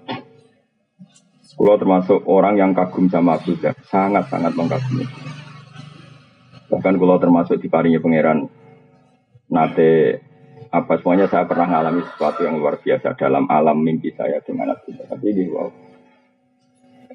[1.60, 5.06] Kalau termasuk orang yang kagum sama Abu Dhar, sangat-sangat mengagumi.
[6.74, 8.50] Bahkan kalau termasuk di parinya pangeran
[9.50, 10.22] nate
[10.70, 15.26] apa semuanya saya pernah mengalami sesuatu yang luar biasa dalam alam mimpi saya dengan Tapi
[15.34, 15.70] ini wow.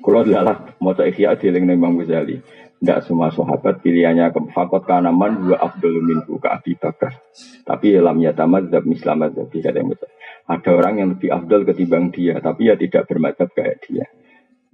[0.04, 2.36] Kalau adalah mau ikhya dieling Imam Ghazali.
[2.74, 7.16] Tidak semua sahabat pilihannya ke fakot kanaman dua Abdul minhu ke Abi Bakar.
[7.64, 10.10] Tapi dalam tamat dan mislamat tidak ada yang besar.
[10.44, 14.04] Ada orang yang lebih abdul ketimbang dia, tapi ya tidak bermadzhab kayak dia.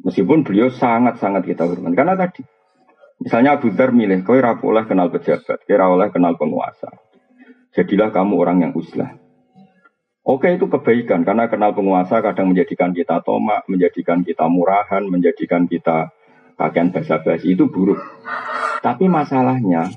[0.03, 1.94] Meskipun beliau sangat-sangat kita hormat.
[1.94, 2.42] Karena tadi,
[3.23, 6.90] misalnya Abu Dhar milih, kau oleh kenal pejabat, kira oleh kenal penguasa.
[7.70, 9.14] Jadilah kamu orang yang uslah.
[10.20, 16.12] Oke itu kebaikan karena kenal penguasa kadang menjadikan kita tomak, menjadikan kita murahan, menjadikan kita
[16.61, 17.98] kakean basa-basi itu buruk.
[18.85, 19.88] Tapi masalahnya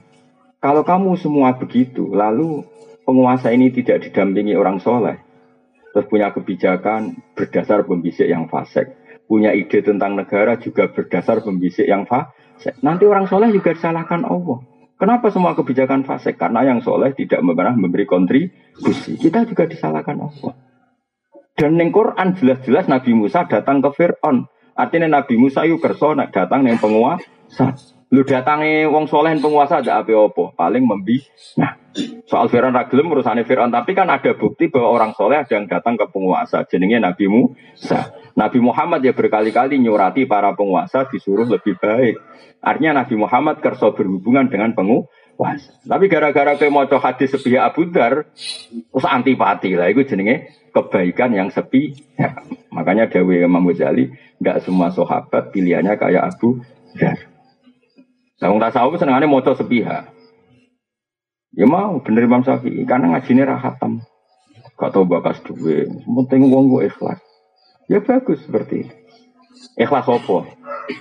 [0.64, 2.64] kalau kamu semua begitu, lalu
[3.04, 5.20] penguasa ini tidak didampingi orang soleh,
[5.92, 8.96] terus punya kebijakan berdasar pembisik yang fasik,
[9.28, 12.80] punya ide tentang negara juga berdasar pembisik yang fasik.
[12.80, 14.64] Nanti orang soleh juga disalahkan Allah.
[15.04, 16.40] Kenapa semua kebijakan fasik?
[16.40, 19.20] Karena yang soleh tidak pernah memberi kontribusi.
[19.20, 20.56] Kita juga disalahkan Allah.
[21.60, 24.48] Dan neng Quran jelas-jelas Nabi Musa datang ke Fir'aun.
[24.80, 27.76] Artinya Nabi Musa yuk kerso datang neng penguasa.
[28.14, 30.54] Lu datangi wong soleh penguasa ada apa-apa.
[30.54, 31.18] Paling membi.
[31.58, 31.74] Nah,
[32.30, 33.74] soal Fir'aun ragilem urusannya Fir'aun.
[33.74, 36.62] Tapi kan ada bukti bahwa orang soleh ada yang datang ke penguasa.
[36.70, 38.14] Jenenge Nabi Musa.
[38.38, 42.22] Nabi Muhammad ya berkali-kali nyurati para penguasa disuruh lebih baik.
[42.62, 45.74] Artinya Nabi Muhammad kerso berhubungan dengan penguasa.
[45.82, 49.90] Tapi gara-gara ke mau hadis sepi Abu Dar, terus antipati lah.
[49.90, 51.98] Itu jenenge kebaikan yang sepi.
[52.14, 52.38] Ya,
[52.70, 54.14] makanya Dewi Imam Ghazali,
[54.62, 56.62] semua sahabat pilihannya kayak Abu
[56.94, 57.33] Dar.
[58.44, 60.12] Nah, wong tasawuf senengannya mau sepihak.
[61.56, 64.04] Ya mau bener Imam Syafi'i karena ngajinya rahatam.
[64.76, 67.24] Gak tau bakas duwe, penting wong gue ikhlas.
[67.88, 68.96] Ya bagus seperti itu.
[69.80, 70.38] Ikhlas apa?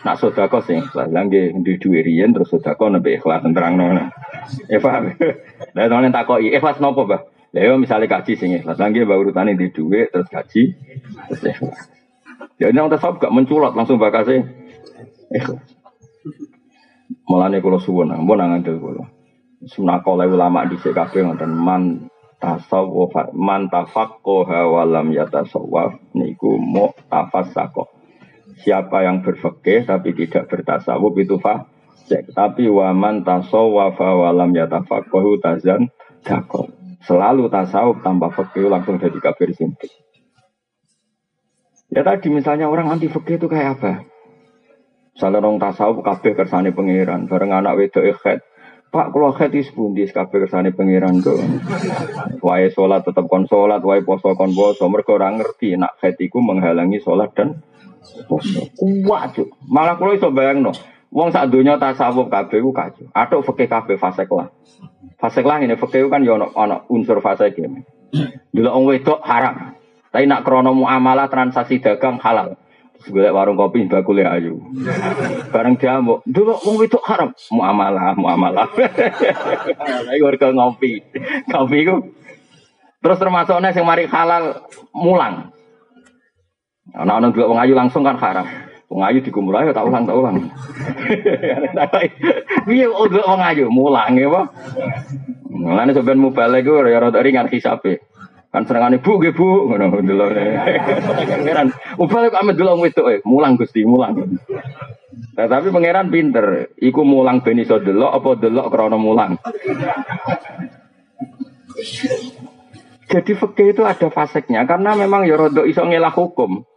[0.07, 1.11] Nak sodako sing ikhlas.
[1.11, 4.15] Langge di duwe terus sodako nabi ikhlas terang nona.
[4.71, 5.11] Ya paham.
[5.75, 7.27] Lah nona takoki ikhlas nopo bah?
[7.51, 8.79] Yo misale kaji sing ikhlas.
[8.79, 10.79] Langge bawa urutane di duwe terus kaji
[11.27, 11.91] terus ikhlas.
[12.61, 14.47] Ya nang tasawuf gak menculot langsung bakase
[15.35, 15.72] ikhlas.
[17.29, 19.05] Mulane kula suwun, ampun ngandel kula.
[19.63, 22.11] Sunako ulama di kabeh ngoten man
[22.43, 28.03] tasawuf man tafaqqaha wa lam yatasawwaf niku mu tafassaqa
[28.61, 32.29] siapa yang berfikih tapi tidak bertasawuf itu fasik.
[32.33, 35.89] Tapi waman tasawwafa walam yatafaqahu tazan
[36.23, 36.71] dakol.
[37.03, 39.91] Selalu tasawuf tanpa fikih langsung jadi kafir simpel.
[41.93, 43.93] Ya tadi misalnya orang anti fikih itu kayak apa?
[45.13, 48.41] Misalnya orang tasawuf kabeh kersane pangeran, bareng anak wedok ikhet.
[48.93, 51.41] Pak kalau khet is pundi kabeh kersane pangeran tuh.
[52.45, 54.85] Wae sholat tetap kon sholat, wae poso kon poso.
[54.89, 57.61] Mereka orang ngerti nak iku menghalangi sholat dan
[58.29, 58.69] poso.
[58.77, 59.49] Kuat cuk.
[59.69, 60.73] Malah kalau iso bayang no.
[61.13, 63.09] Wong sak dunia tasawuf kabeh ku kacau.
[63.13, 64.49] Atau fikih kabeh fasek lah.
[65.21, 67.85] Fasek lah ini fakir kan ya ono unsur fasek ini.
[68.53, 69.77] Dulu orang wedok haram.
[70.13, 72.61] Tapi nak krono muamalah transaksi dagang halal.
[73.03, 74.63] Terus warung kopi bakule ayu.
[75.51, 77.31] Bareng mau dulu orang wedok haram.
[77.51, 78.69] Muamalah, muamalah.
[80.15, 81.03] Ayo warga ngopi.
[81.51, 81.97] Kopi itu.
[83.03, 84.63] Terus termasuk yang mari halal
[84.95, 85.51] mulang.
[86.93, 88.47] Nah, orang dua orang ayu langsung kan haram.
[88.93, 90.37] Wong ayu dikumpul ayo tak ulang tak ulang.
[92.69, 94.47] Piye udah wong ayu mulang ya, Pak.
[95.49, 98.05] Mulane sampean mubalik iku ya rada ringan hisabe.
[98.53, 100.29] Kan senengane bu nggih bu ngono delok.
[101.25, 104.13] Pangeran mubalik amet delok wedok e, mulang Gusti mulang.
[105.33, 109.41] Nah, tapi pangeran pinter, iku mulang ben iso delok apa delok krana mulang.
[113.09, 116.69] Jadi fikih itu ada faseknya karena memang ya rada iso ngelah hukum.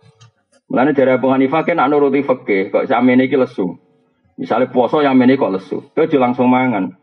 [0.72, 3.76] Mulane dari Abu Hanifah kan nak nuruti fikih, kok samene iki lesu.
[4.40, 6.96] Misalnya puasa yang ini kok lesu, itu langsung mangan.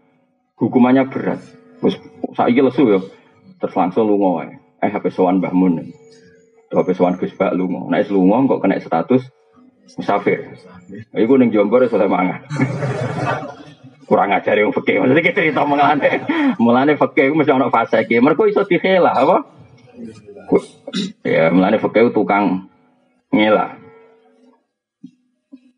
[0.57, 1.41] Hukumannya berat.
[1.81, 1.97] Terus
[2.33, 3.01] saiki lesu ya.
[3.61, 4.62] Terus langsung wae.
[4.83, 5.95] Eh HP sowan Mbah Mun.
[6.75, 7.87] HP sowan Gus Bak lunga.
[7.87, 9.23] Nek lunga kok kena status
[9.95, 10.59] musafir.
[11.15, 12.43] Iku ning Jombor iso mangan.
[14.11, 15.01] Kurang ajar yang fakih.
[15.01, 16.21] Maksudnya kita cerita mengalami.
[16.63, 18.21] Mulane fakih mesti ono fase iki.
[18.21, 19.47] Mergo iso dihela apa?
[21.25, 22.69] Ya, mulane fakih tukang
[23.33, 23.81] ngelah.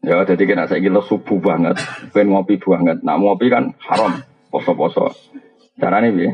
[0.04, 1.80] Ya, jadi kena saya gila subuh banget,
[2.12, 3.00] pengen ngopi banget.
[3.00, 4.20] Nak ngopi kan haram,
[4.52, 5.14] poso-poso.
[5.80, 6.28] Caranya bi,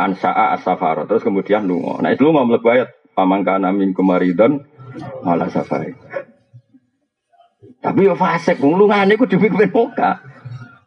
[0.00, 1.04] ansa'a asafaro.
[1.04, 2.00] Terus kemudian lungo.
[2.00, 3.12] Nah itu lungo melebayat.
[3.12, 4.64] Pamangkana min kemaridon
[5.26, 5.92] malah safari.
[7.80, 10.12] Tapi ya fasek, wong lungane ku muka.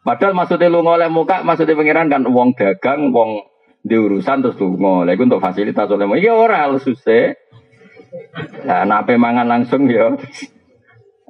[0.04, 3.44] Padahal maksudnya lungo oleh muka, maksudnya pengiran kan wong dagang, wong
[3.84, 5.04] diurusan terus lungo.
[5.04, 6.22] Lagi untuk fasilitas oleh muka.
[6.22, 7.34] Iya orang susah.
[8.64, 10.14] Nah, nape mangan langsung ya.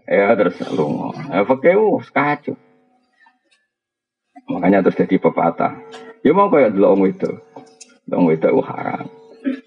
[0.04, 1.16] Ya terus lungo.
[1.32, 1.80] Ya fakih
[2.12, 2.54] kacau.
[4.44, 5.80] Makanya terus jadi pepatah.
[6.20, 7.30] Ya mau kayak dulu itu.
[8.04, 9.06] Om itu haram.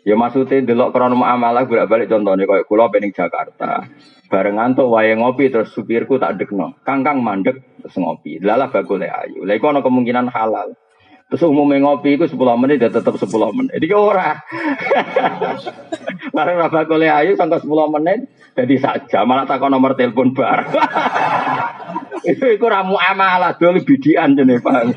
[0.02, 3.86] Ya maksudnya delok krono amalah bolak balik contohnya kayak kulo pening Jakarta.
[4.28, 6.78] Barengan tuh wae ngopi terus supirku tak dekno.
[6.82, 8.42] Kangkang mandek terus ngopi.
[8.42, 9.46] Lalah bagole ayu.
[9.46, 10.74] Lha iku kemungkinan halal.
[11.28, 13.76] Terus umumnya ngopi itu 10 menit ya tetap 10 menit.
[13.76, 14.40] Jadi ora.
[16.36, 17.68] Bareng rafa kole ayu sampai 10
[18.00, 18.20] menit
[18.58, 20.66] jadi saja malah takon nomor telepon bar.
[22.32, 24.96] itu itu ramu amalah dulu bidian jenis paham.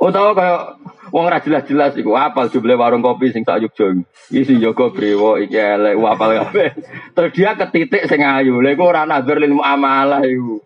[0.00, 0.62] Utawa kayak
[1.10, 4.06] wong ra jelas-jelas iku apal jumlah warung kopi sing sak Yogyo.
[4.30, 6.70] Iki Joko Brewo iki elek apal kabeh.
[7.14, 8.58] Terus dia ketitik sing ayu.
[8.62, 10.62] Lha iku ora nazar lil muamalah iku.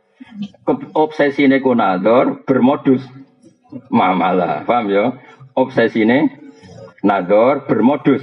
[0.94, 3.02] Obsesine ku nazar bermodus
[3.90, 4.62] mamalah.
[4.64, 5.04] Paham ya?
[5.54, 6.26] Obsesi ini
[7.06, 8.22] nador bermodus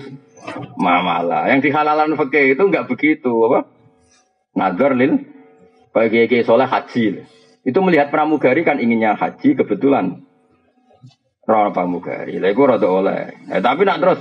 [0.76, 1.48] mamalah.
[1.48, 3.70] Yang dihalalan fakih itu enggak begitu, apa?
[4.58, 5.22] Nador lil
[5.96, 7.24] bagi kiai soleh haji.
[7.62, 10.26] Itu melihat pramugari kan inginnya haji kebetulan.
[11.52, 12.40] Rana pramugari.
[12.40, 13.36] Lah iku rada oleh.
[13.52, 14.20] Eh, tapi nak terus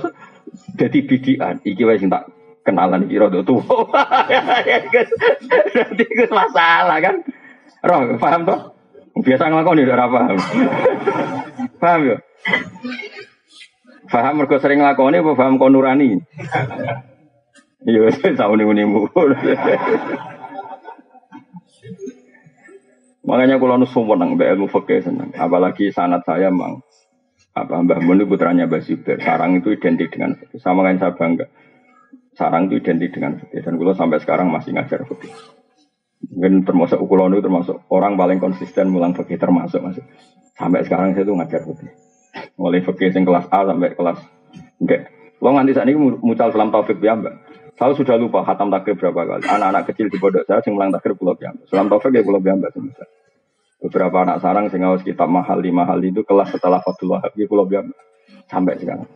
[0.75, 2.27] jadi bidian iki wis tak
[2.67, 3.63] kenalan iki rada tuwa.
[5.71, 7.15] Berarti itu masalah kan.
[7.81, 8.59] Roh, paham toh?
[9.23, 10.37] Biasa ngelakon ya ora paham.
[11.81, 12.17] paham ya?
[14.11, 16.19] Paham mergo sering nglakoni apa paham kon nurani?
[17.81, 19.09] Iya, tahu nih unimu.
[23.21, 25.31] Makanya kalau nu seneng mbak ilmu fakih seneng.
[25.37, 26.83] Apalagi sanat saya mang
[27.51, 29.19] apa Mbah Mun putranya Mbah Zubair.
[29.19, 30.59] Sarang itu identik dengan fakih.
[30.63, 31.45] Sama kan saya bangga.
[32.35, 33.59] Sarang itu identik dengan fakih.
[33.59, 35.31] Dan kalau sampai sekarang masih ngajar fakih.
[36.31, 40.05] Mungkin termasuk ukuran itu termasuk orang paling konsisten mulang fikih termasuk masuk.
[40.55, 41.91] Sampai sekarang saya tuh ngajar fikih.
[42.55, 44.19] Mulai fikih yang kelas A sampai kelas
[44.79, 45.01] enggak.
[45.41, 47.33] Lo nganti saat ini mucal selam taufik ya mbak.
[47.75, 49.43] Saya sudah lupa khatam takrib berapa kali.
[49.49, 52.53] Anak-anak kecil di pondok saya yang mulang takrib pulau ya Selam taufik ya pulau ya
[52.53, 52.77] mbak.
[53.81, 57.49] Beberapa anak sarang sing harus kitab mahal lima hal itu kelas setelah Fathul Wahab ya
[57.49, 57.81] pulau ya
[58.45, 59.09] sampai sekarang.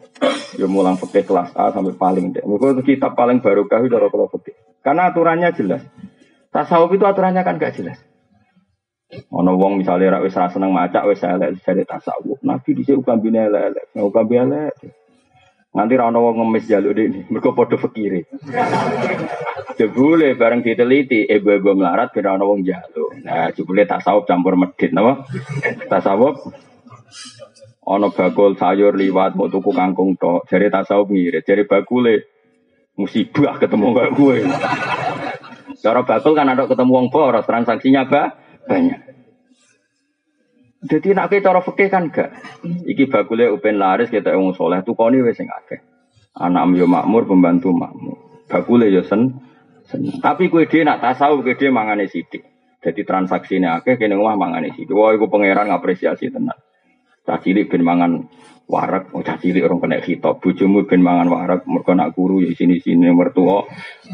[0.57, 2.33] Ya mulang fikih kelas A sampai paling.
[2.41, 4.57] Mungkin kitab paling baru kah udah kalau fikih.
[4.81, 5.85] Karena aturannya jelas.
[6.49, 7.99] Tasawuf itu aturannya kan gak jelas.
[9.29, 12.41] Ono wong misalnya rak wis seneng maca wis elek jare tasawuf.
[12.41, 14.73] Nabi dhisik ukambine elek-elek, ukambi elek.
[15.75, 18.31] Nanti ra ono wong ngemis jaluk ini, mergo padha fikire.
[19.75, 23.11] Jebule bareng diteliti ibu-ibu melarat kira ono wong jaluk.
[23.27, 25.27] Nah, jebule tasawuf campur medit napa?
[25.91, 26.39] Tasawuf
[27.85, 30.49] Ono bakul sayur liwat mau tuku kangkung tok.
[30.49, 32.25] Jari tasawuf mirip, jari bakule
[32.97, 34.37] musibah ketemu kayak gue.
[35.85, 38.41] Cara bakul kan ada ketemu wong boros, transaksinya apa?
[38.65, 39.14] Banyak.
[40.85, 42.29] Jadi nak kita cara fikih kan gak.
[42.63, 45.81] Iki bakule upen laris kita wong soleh tuh koni wes sing akeh.
[46.37, 48.45] Anak yo makmur, pembantu makmur.
[48.45, 49.33] Bakule yo sen,
[49.89, 50.21] sen.
[50.21, 52.45] Tapi kue dia nak tasawuf kue dia mangane sidik.
[52.85, 54.93] Jadi transaksinya akeh kene omah mangane sidik.
[54.93, 56.59] Wah, iku pangeran ngapresiasi tenan.
[57.25, 58.29] Cah cilik ben mangan
[58.69, 60.37] warak, oh cah cilik orang kena hitop.
[60.37, 63.65] Bojomu ben mangan warak, mergo nak guru ya sini-sini mertua.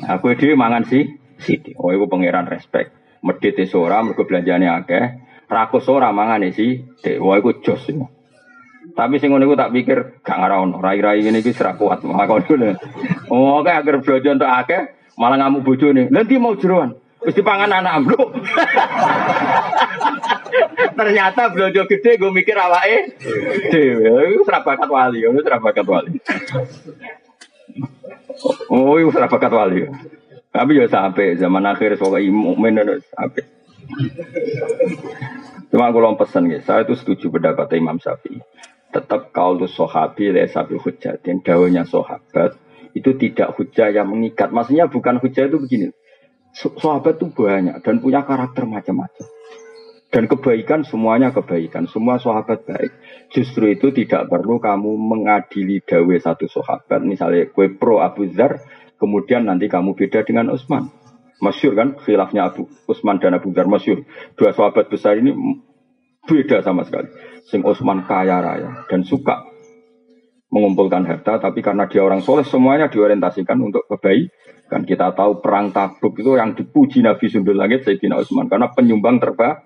[0.07, 1.03] Aku dhewe mangan sih
[1.35, 1.75] sithik.
[1.75, 2.95] Oh iku pangeran respect.
[3.19, 5.20] Medhit e ora mergo belanjane akeh.
[5.51, 6.79] Rakus ora mangane sih.
[7.19, 7.91] Wah iku jos.
[8.95, 10.79] Tapi sing ngono iku tak pikir gak ngarono.
[10.79, 12.07] Rai-rai ngene iki serak kuat.
[12.07, 12.79] Makane.
[13.27, 14.81] Oh, kayak agar belanja untuk akeh
[15.19, 16.07] malah ngamuk bojone.
[16.07, 16.95] Nanti mau jeroan.
[17.21, 18.31] Wis dipangan anak ambruk.
[20.97, 23.19] Ternyata blojo gede gue mikir awake
[23.69, 24.33] dhewe.
[24.39, 26.17] Iku bakat wali, iku bakat wali.
[28.71, 29.85] Oh, iku bakat wali.
[30.51, 32.75] Tapi ya sampai zaman akhir soal mukmin
[33.13, 33.60] sampai.
[35.71, 38.43] Cuma aku lom pesan ya, saya itu setuju pendapat Imam Syafi'i.
[38.91, 42.59] Tetap tuh sohabi le sabi hujat dan daunnya sohabat
[42.91, 44.51] itu tidak hujah yang mengikat.
[44.51, 45.87] Maksudnya bukan hujah itu begini.
[46.51, 49.27] Sahabat itu banyak dan punya karakter macam-macam.
[50.11, 52.91] Dan kebaikan semuanya kebaikan, semua sahabat baik.
[53.31, 56.99] Justru itu tidak perlu kamu mengadili dawe satu sahabat.
[56.99, 58.59] Misalnya kue pro Abu Zar,
[58.99, 60.91] kemudian nanti kamu beda dengan Utsman.
[61.41, 64.05] Masyur kan khilafnya Abu Utsman dan Abu Zar masyur.
[64.37, 65.33] Dua sahabat besar ini
[66.29, 67.09] beda sama sekali.
[67.49, 69.49] Sing Utsman kaya raya dan suka
[70.53, 74.85] mengumpulkan harta, tapi karena dia orang soleh semuanya diorientasikan untuk kebaikan.
[74.85, 79.65] Kita tahu perang Tabuk itu yang dipuji Nabi Sundul Langit Sayyidina Utsman karena penyumbang terbaik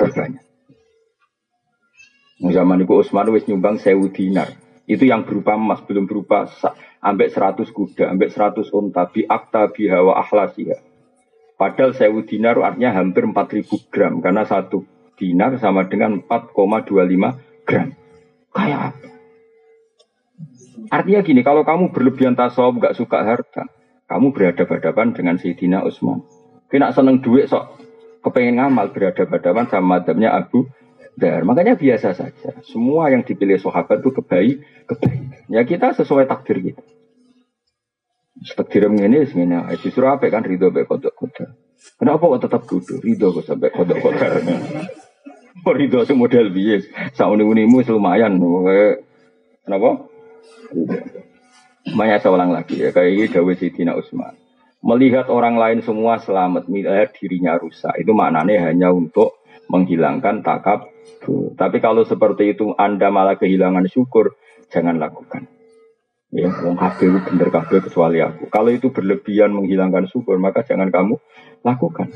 [0.00, 0.42] terbanyak.
[2.40, 4.48] Zaman itu Utsman wis nyumbang sewu dinar.
[4.88, 6.48] Itu yang berupa emas, belum berupa
[7.04, 10.89] ambek 100 kuda, ambek 100 unta, bi akta bi hawa ahlasiha.
[11.60, 14.88] Padahal sewu dinar artinya hampir 4000 gram, karena satu
[15.20, 17.92] dinar sama dengan 4,25 gram.
[18.48, 19.08] Kayak apa?
[20.88, 23.68] Artinya gini, kalau kamu berlebihan tasawuf, gak suka harta,
[24.08, 26.24] kamu berhadapan-hadapan dengan Sayyidina Utsman.
[26.72, 27.76] Kena seneng duit sok
[28.24, 30.64] kepengen ngamal berhadapan-hadapan sama madhabnya Abu
[31.20, 31.44] Dar.
[31.44, 32.56] Makanya biasa saja.
[32.64, 35.22] Semua yang dipilih sahabat itu kebaik, kebaik.
[35.52, 36.82] Ya kita sesuai takdir kita.
[38.40, 41.48] Takdir ini ini justru apa kan ridho baik kodok kodok.
[42.00, 44.32] Kenapa kok tetap duduk ridho kok sampai kodok kodok?
[45.66, 46.88] Oh ridho itu model bias.
[47.12, 48.40] Sauni unimu lumayan.
[49.64, 50.08] Kenapa?
[51.84, 54.36] Banyak saya ulang lagi ya kayak ini Dawei Sidina Usman
[54.80, 57.92] melihat orang lain semua selamat, melihat dirinya rusak.
[58.00, 60.88] Itu maknanya hanya untuk menghilangkan takab.
[61.54, 64.34] Tapi kalau seperti itu Anda malah kehilangan syukur,
[64.72, 65.46] jangan lakukan.
[66.30, 68.46] Ya, wong kabeh bener kabeh kecuali aku.
[68.54, 71.18] Kalau itu berlebihan menghilangkan syukur, maka jangan kamu
[71.66, 72.06] lakukan.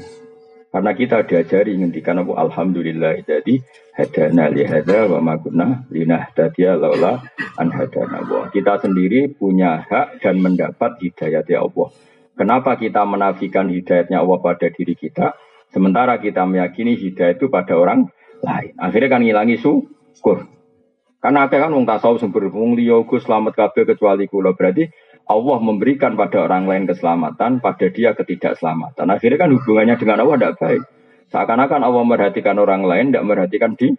[0.75, 3.63] Karena kita diajari ngendikan aku alhamdulillah jadi
[3.95, 7.23] hadana li hada wa ma kunna linahtadiya laula
[7.63, 11.95] an hadana Kita sendiri punya hak dan mendapat hidayah dari Allah.
[12.35, 15.39] Kenapa kita menafikan hidayatnya Allah pada diri kita,
[15.71, 18.11] sementara kita meyakini hidayat itu pada orang
[18.43, 18.75] lain.
[18.75, 20.54] Akhirnya kan ngilangi syukur.
[21.25, 24.53] Karena akhirnya kan wong tasawuf sumber wong liya selamat kabeh kecuali kula.
[24.53, 24.85] Berarti
[25.25, 29.09] Allah memberikan pada orang lain keselamatan, pada dia ketidakselamatan.
[29.09, 30.83] Akhirnya kan hubungannya dengan Allah tidak baik.
[31.33, 33.97] Seakan-akan Allah merhatikan orang lain, tidak merhatikan di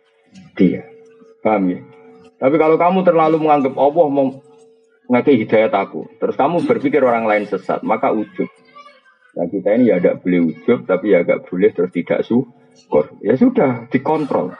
[0.53, 0.85] dia.
[1.41, 1.81] Paham ya?
[2.37, 4.05] Tapi kalau kamu terlalu menganggap Allah
[5.09, 6.05] ngakai hidayat aku.
[6.21, 8.49] Terus kamu berpikir orang lain sesat, maka ujub.
[9.33, 13.17] Nah kita ini ya agak boleh ujub, tapi ya agak boleh terus tidak syukur.
[13.25, 14.53] Ya sudah, dikontrol.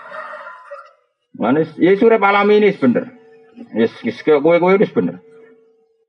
[1.35, 3.11] Manis, ya surep alam ini sebener.
[3.75, 3.87] Ya
[4.39, 5.15] kue kue ini sebener.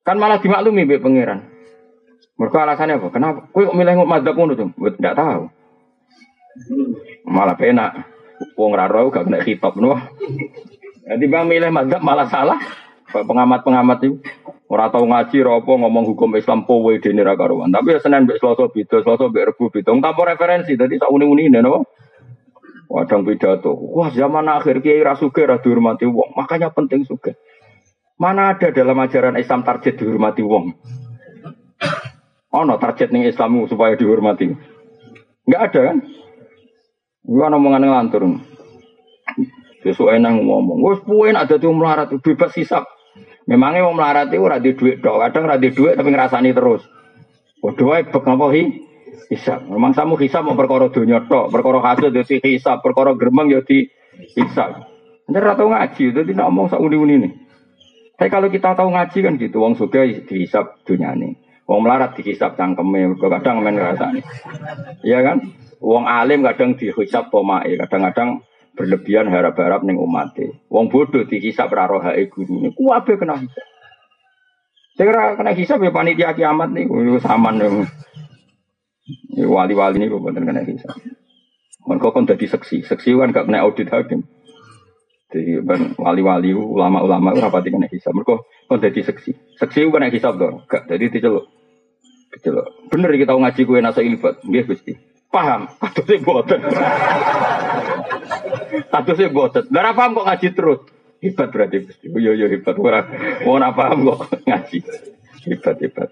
[0.07, 1.51] Kan malah dimaklumi be pangeran.
[2.37, 3.09] Mereka alasannya apa?
[3.11, 3.41] Kenapa?
[3.51, 4.70] Kue kok milih madzhab ngono tuh?
[4.77, 5.43] Tidak tahu.
[7.27, 7.91] Malah penak.
[8.55, 9.97] Wong raro gak kena hitop nuh.
[11.09, 12.61] Nanti bang milih madzhab malah salah.
[13.07, 14.18] pengamat-pengamat itu
[14.68, 17.72] ora tau ngaji ropo ngomong hukum Islam powe dene ra karuan.
[17.72, 19.95] Tapi ya Senin mbek Selasa beda, Selasa mbek Rebo beda.
[19.97, 21.87] Referensi dadi sak uni-unine napa?
[22.87, 23.74] Wadang pidato.
[23.74, 26.39] Wah, zaman akhir kiai ra sugih ra dihormati wong.
[26.39, 27.34] Makanya penting sugih.
[28.16, 30.72] Mana ada dalam ajaran Islam target dihormati wong?
[32.57, 34.49] Ono target ning Islammu supaya dihormati.
[35.45, 35.99] Enggak ada kan?
[37.26, 38.22] Gua omongan ngelantur.
[39.82, 42.82] Besok enak ngomong, wes puin ada tuh melarat bebas hisap.
[43.47, 46.82] Memangnya mau melarat itu rada duit dong, kadang rada duit tapi ngerasani terus.
[47.62, 48.47] Waduh, bek ngapa?
[49.27, 49.67] Hisap.
[49.67, 53.89] Memang samu hisap mau perkara dunia tok, perkara hasil jadi hisap, perkara geremeng ya di
[54.37, 54.87] hisap.
[55.27, 57.33] Tahu ngaji, itu tidak ngomong sak uni nih.
[58.17, 59.75] Tapi kalau kita tahu ngaji kan gitu, wong
[60.25, 61.35] dihisap dunia nih.
[61.67, 64.25] Wong melarat dihisap cangkeme, kadang main nih.
[65.03, 65.37] Iya kan?
[65.83, 68.47] Wong alim kadang dihisap pomai, kadang-kadang
[68.79, 70.33] berlebihan harap-harap neng umat
[70.71, 72.73] Wong bodoh dihisap raro hae guru nih.
[72.73, 73.67] Kuabe kena hisap.
[74.97, 76.89] Saya kena hisap ya panitia kiamat nih,
[77.21, 77.85] saman nih.
[79.37, 80.99] Wali-wali nih bukan kena hisap.
[81.87, 84.27] Mereka kan jadi seksi, seksi kan gak kena audit hakim.
[85.31, 85.63] Jadi
[85.99, 88.15] wali-wali ulama-ulama rapati kena hisab.
[88.15, 89.59] Mereka kon dadi seksi.
[89.59, 90.67] Seksi kena hisab dong.
[90.67, 91.47] Gak jadi diceluk.
[92.35, 92.67] Diceluk.
[92.91, 94.43] Bener kita ngaji kue nasa ilfat.
[94.43, 94.93] Nggih Gusti.
[95.31, 95.71] Paham.
[95.79, 96.61] Atuse boten.
[98.91, 99.71] Atuse boten.
[99.71, 100.81] Lah paham kok ngaji terus.
[101.23, 102.07] Hebat berarti Gusti.
[102.11, 103.07] Yo yo hebat ora.
[103.47, 104.79] Ora paham kok ngaji.
[105.47, 106.11] Hebat hebat.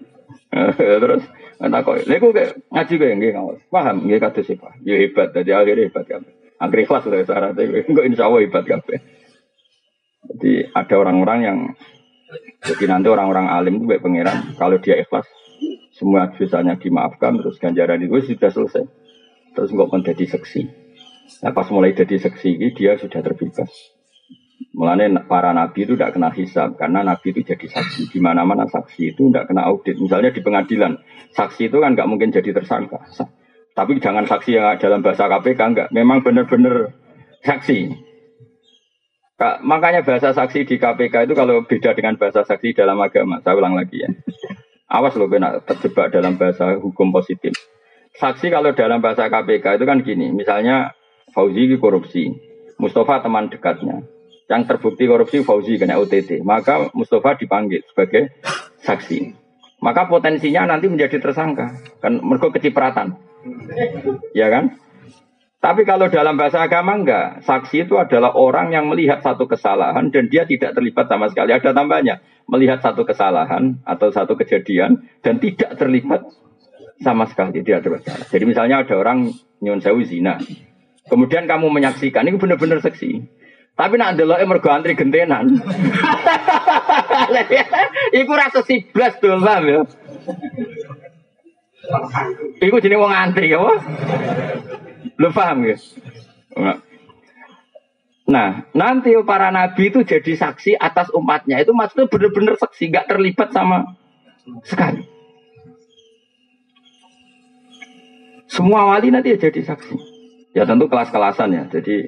[1.03, 1.23] Terus
[1.61, 1.95] enak kok.
[2.07, 2.31] Lha kok
[2.71, 3.59] ngaji kowe nggih ngawas.
[3.71, 4.73] Paham nggih kados Pak.
[4.83, 5.31] Yo hebat.
[5.31, 6.21] Dadi akhirnya hebat kan.
[6.59, 7.83] Angger ikhlas lah syaratnya.
[7.83, 8.99] Enggak insya Allah hebat kabeh.
[10.25, 11.59] Jadi ada orang-orang yang
[12.65, 15.29] jadi nanti orang-orang alim itu baik pangeran kalau dia ikhlas
[15.95, 18.83] semua dosanya dimaafkan terus ganjaran itu sudah selesai
[19.55, 20.61] terus nggak pun jadi seksi
[21.45, 23.71] nah pas mulai jadi seksi dia sudah terbebas
[24.75, 29.15] Mulanya para nabi itu tidak kena hisab karena nabi itu jadi saksi di mana-mana saksi
[29.15, 30.99] itu tidak kena audit misalnya di pengadilan
[31.31, 32.99] saksi itu kan nggak mungkin jadi tersangka
[33.75, 35.87] tapi jangan saksi yang dalam bahasa KPK enggak.
[35.91, 36.95] Memang benar-benar
[37.43, 37.91] saksi.
[39.67, 43.43] Makanya bahasa saksi di KPK itu kalau beda dengan bahasa saksi dalam agama.
[43.43, 44.09] Saya ulang lagi ya.
[44.87, 47.51] Awas loh kena terjebak dalam bahasa hukum positif.
[48.15, 50.31] Saksi kalau dalam bahasa KPK itu kan gini.
[50.31, 50.95] Misalnya
[51.35, 52.31] Fauzi korupsi.
[52.79, 54.07] Mustafa teman dekatnya.
[54.45, 56.45] Yang terbukti korupsi Fauzi kena OTT.
[56.45, 58.37] Maka Mustafa dipanggil sebagai
[58.85, 59.33] saksi.
[59.81, 61.81] Maka potensinya nanti menjadi tersangka.
[62.01, 63.17] Kan mereka kecipratan.
[64.37, 64.77] Ya kan?
[65.65, 70.29] Tapi kalau dalam bahasa agama enggak, saksi itu adalah orang yang melihat satu kesalahan dan
[70.29, 71.57] dia tidak terlibat sama sekali.
[71.57, 76.21] Ada tambahnya, melihat satu kesalahan atau satu kejadian dan tidak terlibat
[77.01, 78.29] sama sekali tidak bersalah.
[78.29, 80.37] Jadi misalnya ada orang nyun sewu zina,
[81.09, 83.34] kemudian kamu menyaksikan ini benar-benar saksi.
[83.75, 85.51] Tapi nak delok mergo antri gentenan.
[88.19, 89.79] Iku rasa siblas tuh, paham ya?
[92.63, 93.59] Iku jenis wong antri ya,
[95.19, 95.75] Lu paham ya?
[98.25, 101.59] Nah, nanti para nabi itu jadi saksi atas umatnya.
[101.61, 103.99] Itu maksudnya benar-benar saksi, nggak terlibat sama
[104.65, 105.03] sekali.
[108.49, 109.95] Semua wali nanti ya jadi saksi.
[110.55, 111.63] Ya tentu kelas-kelasan ya.
[111.67, 112.07] Jadi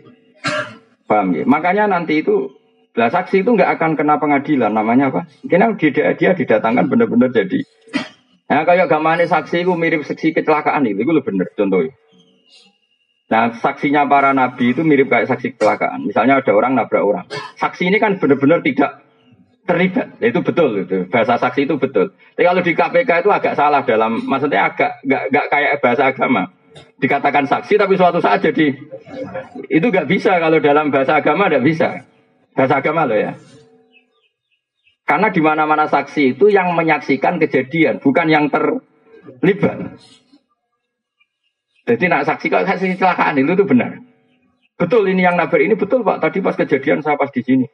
[1.08, 1.44] paham ya.
[1.48, 2.54] Makanya nanti itu
[2.98, 5.22] lah saksi itu nggak akan kena pengadilan namanya apa?
[5.46, 7.62] Karena dia, dia didatangkan benar-benar jadi
[8.48, 11.92] Nah kayak gamane saksi itu mirip saksi kecelakaan itu, itu lebih benar contohnya.
[13.28, 16.08] Nah saksinya para nabi itu mirip kayak saksi kecelakaan.
[16.08, 17.26] Misalnya ada orang nabrak orang.
[17.60, 19.04] Saksi ini kan benar-benar tidak
[19.68, 20.16] terlibat.
[20.24, 21.12] Ya, itu betul itu.
[21.12, 22.16] Bahasa saksi itu betul.
[22.16, 26.48] Tapi kalau di KPK itu agak salah dalam, maksudnya agak gak, gak kayak bahasa agama.
[26.98, 28.74] Dikatakan saksi tapi suatu saat jadi
[29.70, 31.90] itu gak bisa kalau dalam bahasa agama tidak bisa.
[32.58, 33.38] Bahasa agama loh ya.
[35.08, 39.96] Karena di mana-mana saksi itu yang menyaksikan kejadian, bukan yang terlibat.
[41.88, 44.04] Jadi nak saksi kalau saksi kecelakaan itu, itu benar.
[44.76, 46.20] Betul ini yang nabar ini betul pak.
[46.20, 47.66] Tadi pas kejadian saya pas di sini.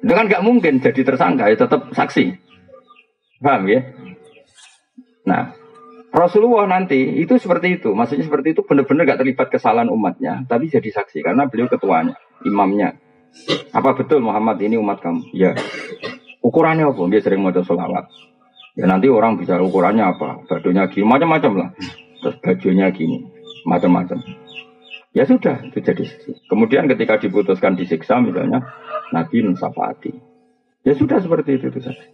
[0.00, 2.32] Itu kan nggak mungkin jadi tersangka ya tetap saksi.
[3.42, 3.84] Paham ya?
[5.28, 5.52] Nah,
[6.14, 7.90] Rasulullah nanti itu seperti itu.
[7.90, 12.14] Maksudnya seperti itu benar-benar gak terlibat kesalahan umatnya, tapi jadi saksi karena beliau ketuanya,
[12.46, 12.94] imamnya.
[13.74, 15.34] Apa betul Muhammad ini umat kamu?
[15.34, 15.58] Ya.
[16.38, 17.02] Ukurannya apa?
[17.10, 18.06] Dia sering mau sholawat.
[18.78, 20.46] Ya nanti orang bisa ukurannya apa?
[20.46, 21.68] Badunya gini, macam-macam lah.
[22.22, 23.26] Terus bajunya gini,
[23.66, 24.22] macam-macam.
[25.14, 26.04] Ya sudah, itu jadi
[26.50, 28.62] Kemudian ketika diputuskan disiksa misalnya,
[29.10, 30.14] Nabi mensafati.
[30.86, 32.06] Ya sudah seperti itu, itu saja.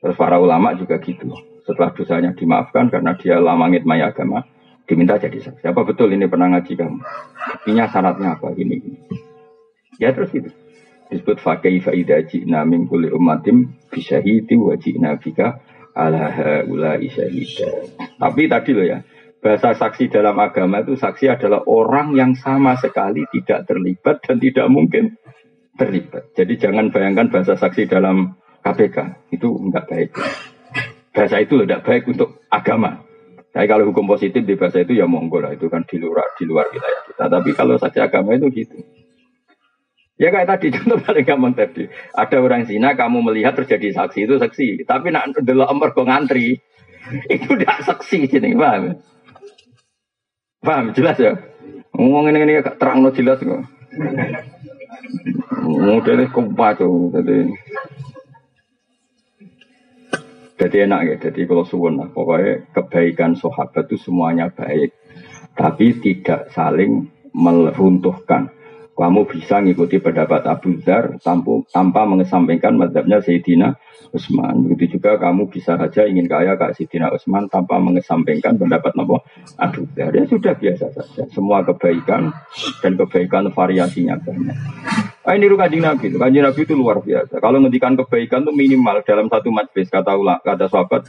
[0.00, 1.28] Terus para ulama juga gitu.
[1.68, 4.48] Setelah dosanya dimaafkan karena dia lamangit maya agama,
[4.88, 5.68] diminta jadi saksi.
[5.68, 6.98] Apa betul ini pernah ngaji kamu?
[7.60, 8.56] Buktinya syaratnya apa?
[8.56, 8.98] Ini, ini.
[10.00, 10.48] Ya terus itu.
[11.12, 15.20] Disebut fakai faida jina min kulli ummatim bisyahidi wa jina
[15.92, 17.84] ala haula isyahida.
[18.16, 18.98] Tapi tadi loh ya,
[19.44, 24.66] bahasa saksi dalam agama itu saksi adalah orang yang sama sekali tidak terlibat dan tidak
[24.72, 25.20] mungkin
[25.76, 26.32] terlibat.
[26.32, 30.10] Jadi jangan bayangkan bahasa saksi dalam KPK itu enggak baik.
[31.18, 33.02] Bahasa itu tidak baik untuk agama.
[33.50, 36.46] Tapi kalau hukum positif di bahasa itu ya monggo lah itu kan di luar di
[36.46, 37.24] luar wilayah kita.
[37.26, 38.78] Tapi kalau saksi agama itu gitu.
[40.14, 41.90] Ya kayak tadi contoh paling gampang tadi.
[42.14, 44.86] Ada orang zina kamu melihat terjadi saksi itu saksi.
[44.86, 46.62] Tapi nak dulu ember ngantri
[47.34, 49.02] itu tidak saksi sini paham?
[50.62, 51.34] Paham jelas ya?
[51.98, 53.62] Ngomong ini ini terang no jelas kok.
[55.66, 57.50] Modelnya kumpaco, jadi
[60.58, 64.90] jadi enak ya, jadi kalau suwun lah, pokoknya kebaikan sahabat itu semuanya baik,
[65.54, 68.50] tapi tidak saling meruntuhkan.
[68.98, 73.78] Kamu bisa ngikuti pendapat Abu Dhar tanpa, tanpa mengesampingkan madhabnya Sayyidina
[74.10, 74.66] Utsman.
[74.66, 79.22] Begitu juga kamu bisa saja ingin kaya kayak Sayyidina Utsman tanpa mengesampingkan pendapat Nabi
[79.54, 80.10] Abu Dhar.
[80.10, 81.30] Ya sudah biasa saja.
[81.30, 82.34] Semua kebaikan
[82.82, 84.58] dan kebaikan variasinya banyak.
[85.22, 86.18] Ah, ini kanjeng Nabi.
[86.18, 87.38] Kanjeng Nabi itu luar biasa.
[87.38, 91.06] Kalau ngendikan kebaikan itu minimal dalam satu majlis kata ulah kata sahabat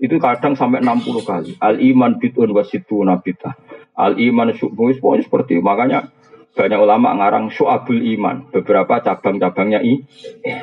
[0.00, 1.52] itu kadang sampai 60 kali.
[1.60, 3.56] Al iman bid'un wasitu nabita.
[3.92, 5.60] Al iman pokoknya seperti.
[5.60, 6.15] Makanya
[6.56, 10.00] banyak ulama ngarang syu'abul iman, beberapa cabang-cabangnya i.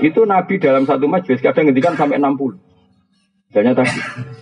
[0.02, 2.58] Itu Nabi dalam satu majlis kadang ngendikan sampai 60.
[3.54, 3.98] Misalnya tadi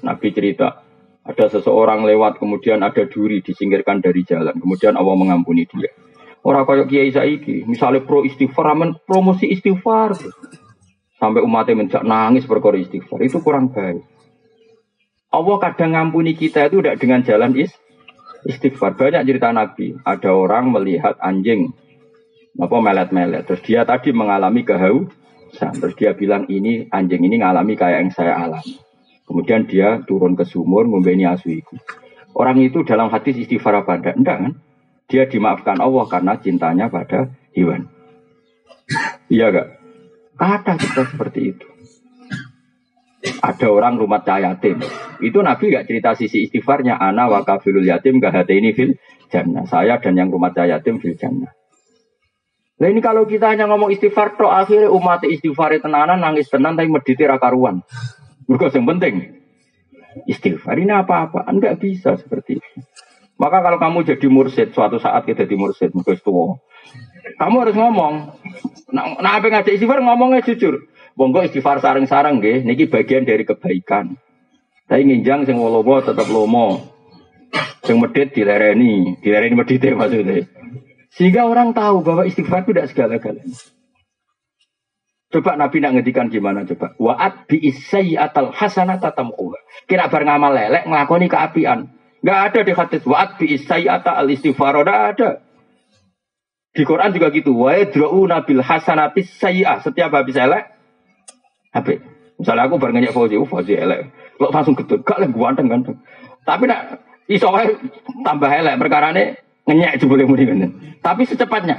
[0.07, 0.87] Nabi cerita
[1.21, 5.91] ada seseorang lewat kemudian ada duri disingkirkan dari jalan, kemudian Allah mengampuni dia.
[6.41, 8.73] Orang kayak Kiai Saiki, misalnya pro istighfar,
[9.05, 10.17] promosi istighfar.
[11.21, 14.01] Sampai umatnya menjak nangis perkara istighfar, itu kurang baik.
[15.29, 17.69] Allah kadang ngampuni kita itu tidak dengan jalan is,
[18.45, 18.97] istighfar.
[18.97, 19.97] Banyak cerita Nabi.
[20.01, 21.73] Ada orang melihat anjing
[22.57, 23.47] apa melet-melet.
[23.47, 25.73] Terus dia tadi mengalami kehausan.
[25.77, 28.77] Terus dia bilang ini anjing ini ngalami kayak yang saya alami.
[29.25, 31.75] Kemudian dia turun ke sumur membeni asu itu.
[32.35, 34.15] Orang itu dalam hati istighfar apa enggak?
[34.19, 34.53] Enggak kan?
[35.11, 37.91] Dia dimaafkan Allah karena cintanya pada hewan.
[39.27, 39.67] Iya gak?
[40.39, 41.67] Ada kita seperti itu.
[43.39, 44.81] Ada orang rumah yatim.
[45.21, 46.97] Itu Nabi gak cerita sisi istighfarnya.
[46.97, 48.97] Ana wa kafilul yatim hati ini fil
[49.29, 49.63] jannah.
[49.69, 51.53] Saya dan yang rumah yatim fil jannah.
[52.81, 56.89] Nah ini kalau kita hanya ngomong istighfar, toh akhirnya umat istighfar tenanan nangis tenan tapi
[56.89, 57.85] mediti rakaruan.
[58.49, 59.15] Mereka yang penting
[60.25, 62.79] istighfar ini apa-apa, enggak bisa seperti itu.
[63.37, 66.57] Maka kalau kamu jadi mursid, suatu saat kita jadi mursid, mursid tua,
[67.37, 68.13] kamu harus ngomong.
[68.93, 70.89] Nah, nah apa ngajak istighfar ngomongnya jujur.
[71.13, 74.17] Monggo istighfar sarang-sarang nggih, niki bagian dari kebaikan.
[74.91, 76.83] Tapi nginjang sing lomo tetap lomo.
[77.87, 80.43] Sing medit dilereni, dilereni medite maksudnya.
[81.15, 83.55] Sehingga orang tahu bahwa istighfar itu tidak segala-galanya.
[85.31, 86.91] Coba Nabi nak ngedikan gimana coba?
[86.99, 87.71] Wa'at bi
[88.19, 89.63] atal hasanata tamquha.
[89.87, 91.87] Kira bar ngamal lelek nglakoni keapian.
[92.19, 93.55] Enggak ada di hadis wa'at bi
[93.87, 95.29] atal istighfar, enggak ada.
[96.75, 97.55] Di Quran juga gitu.
[97.55, 99.79] Wa yadra'una bil hasanati sayyi'ah.
[99.87, 100.67] Setiap habis elek
[101.71, 102.03] Habis.
[102.35, 104.11] Misalnya aku bareng nyanyi Fauzi, oh Fauzi elek.
[104.41, 105.97] Lo langsung getut, gak lagi ganteng ganteng.
[106.41, 107.53] Tapi nak iso
[108.25, 109.37] tambah elek perkara ini
[109.69, 110.67] ngenyek jebule muni ngene.
[111.05, 111.77] Tapi secepatnya.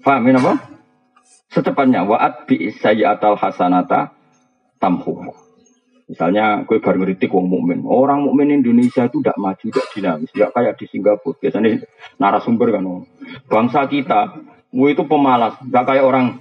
[0.00, 0.52] Paham ini apa?
[1.52, 4.16] Secepatnya wa'at bi sayyatal hasanata
[4.80, 5.28] tamhu.
[6.08, 7.84] Misalnya gue baru ngeritik wong mukmin.
[7.84, 11.36] Orang mukmin Indonesia itu tidak maju, tidak dinamis, tidak kayak di Singapura.
[11.36, 11.84] Biasanya
[12.16, 13.04] narasumber kan.
[13.44, 14.40] Bangsa kita,
[14.72, 16.40] gue itu pemalas, gak kayak orang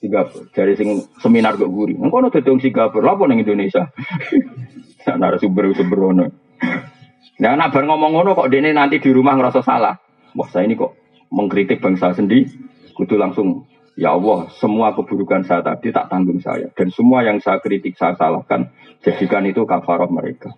[0.00, 0.48] Singapura.
[0.50, 1.94] Dari sing seminar kok guri.
[1.94, 3.84] Engko ono dadi Singapura, lha ning Indonesia.
[5.20, 6.24] Narasumber sembrono.
[7.40, 9.96] Nah, nak bar ngomong ngono kok dene nanti di rumah ngerasa salah.
[10.36, 10.96] Wah, saya ini kok
[11.32, 12.48] mengkritik bangsa sendiri.
[12.96, 13.64] Kudu langsung
[14.00, 16.72] Ya Allah, semua keburukan saya tadi tak tanggung saya.
[16.72, 18.72] Dan semua yang saya kritik, saya salahkan.
[19.04, 20.56] Jadikan itu kafaroh mereka.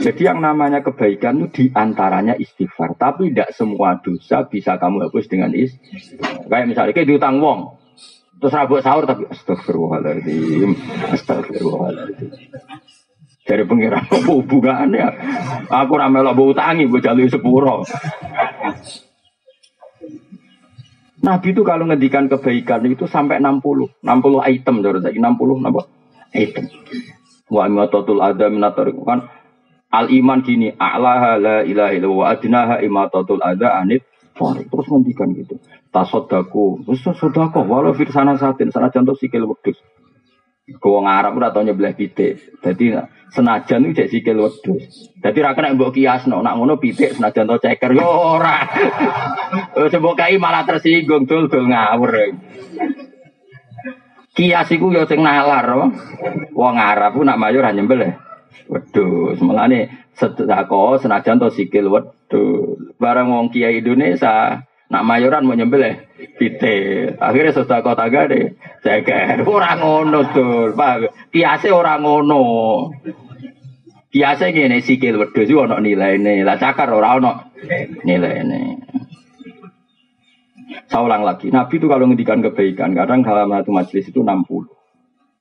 [0.00, 2.96] Jadi yang namanya kebaikan itu di antaranya istighfar.
[2.96, 6.48] Tapi tidak semua dosa bisa kamu hapus dengan istighfar.
[6.48, 7.82] Kayak misalnya kayak diutang wong.
[8.42, 10.74] Terus rabuk sahur tapi astagfirullahaladzim.
[11.14, 12.30] Astagfirullahaladzim.
[13.42, 15.06] Dari pengiran apa hubungannya?
[15.70, 17.86] Aku ramelok bau tangi, gue jalur sepuro.
[21.22, 24.02] Nabi itu kalau ngedikan kebaikan itu sampai 60.
[24.02, 24.74] 60 item.
[24.82, 25.82] 60 apa?
[26.34, 26.64] Item.
[27.46, 28.58] Wa imatatul adam
[29.06, 29.30] kan
[29.92, 35.60] Al iman gini, a'laha la ilaha illallah wa adnaha imatatul adha anit Terus ngendikan gitu.
[35.92, 39.76] Tasodaku, terus sodako, walau fir sana satin, sana contoh sikil wedus.
[40.80, 42.56] Kau Arab udah tau nyebelah pitik.
[42.64, 42.96] Jadi
[43.28, 45.12] senajan itu jadi sikil wedus.
[45.20, 48.64] Jadi rakyat mbok kias no, nak ngono pitik senajan to ceker yo ora.
[49.92, 52.40] Coba kai malah tersinggung dul dul ngawur.
[54.32, 55.92] Kias iku yo sing nalar,
[56.56, 58.31] wong Arab nak mayor hanya nyembelih.
[58.70, 62.78] Wedus, nih sedako senajan to sikil wedus.
[62.96, 66.04] Barang wong kiai Indonesia nak mayoran mau nyembelih
[66.36, 67.12] pite.
[67.16, 68.56] Akhirnya sedako taga deh.
[68.84, 71.32] Ceker orang ngono tuh, Pak.
[71.32, 72.42] Kiase orang ngono.
[74.12, 76.44] Kiase gini sikil wedus ono nilai ini.
[76.44, 77.32] Lah cakar orang ono
[78.04, 78.62] nilai ini.
[80.88, 84.68] Saya ulang lagi, Nabi itu kalau ngendikan kebaikan, kadang dalam satu majelis itu 60.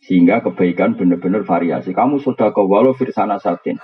[0.02, 1.94] Sehingga kebaikan benar-benar variasi.
[1.94, 3.78] Kamu sudah ke walau firsana satin.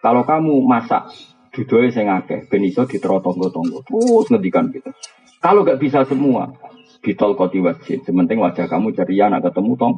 [0.00, 1.10] Kalau kamu masak
[1.50, 3.82] dudoe sing akeh ben iso ditero tonggo-tonggo.
[3.82, 4.94] Terus ngendikan gitu.
[5.42, 6.54] Kalau gak bisa semua,
[7.02, 8.06] bitol koti wajib.
[8.06, 9.94] Sementing wajah kamu ceria nak ketemu tong.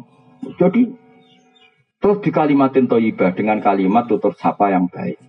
[0.59, 0.89] Jadi
[2.03, 5.21] terus di kalimatin toyibah dengan kalimat tutur sapa yang baik.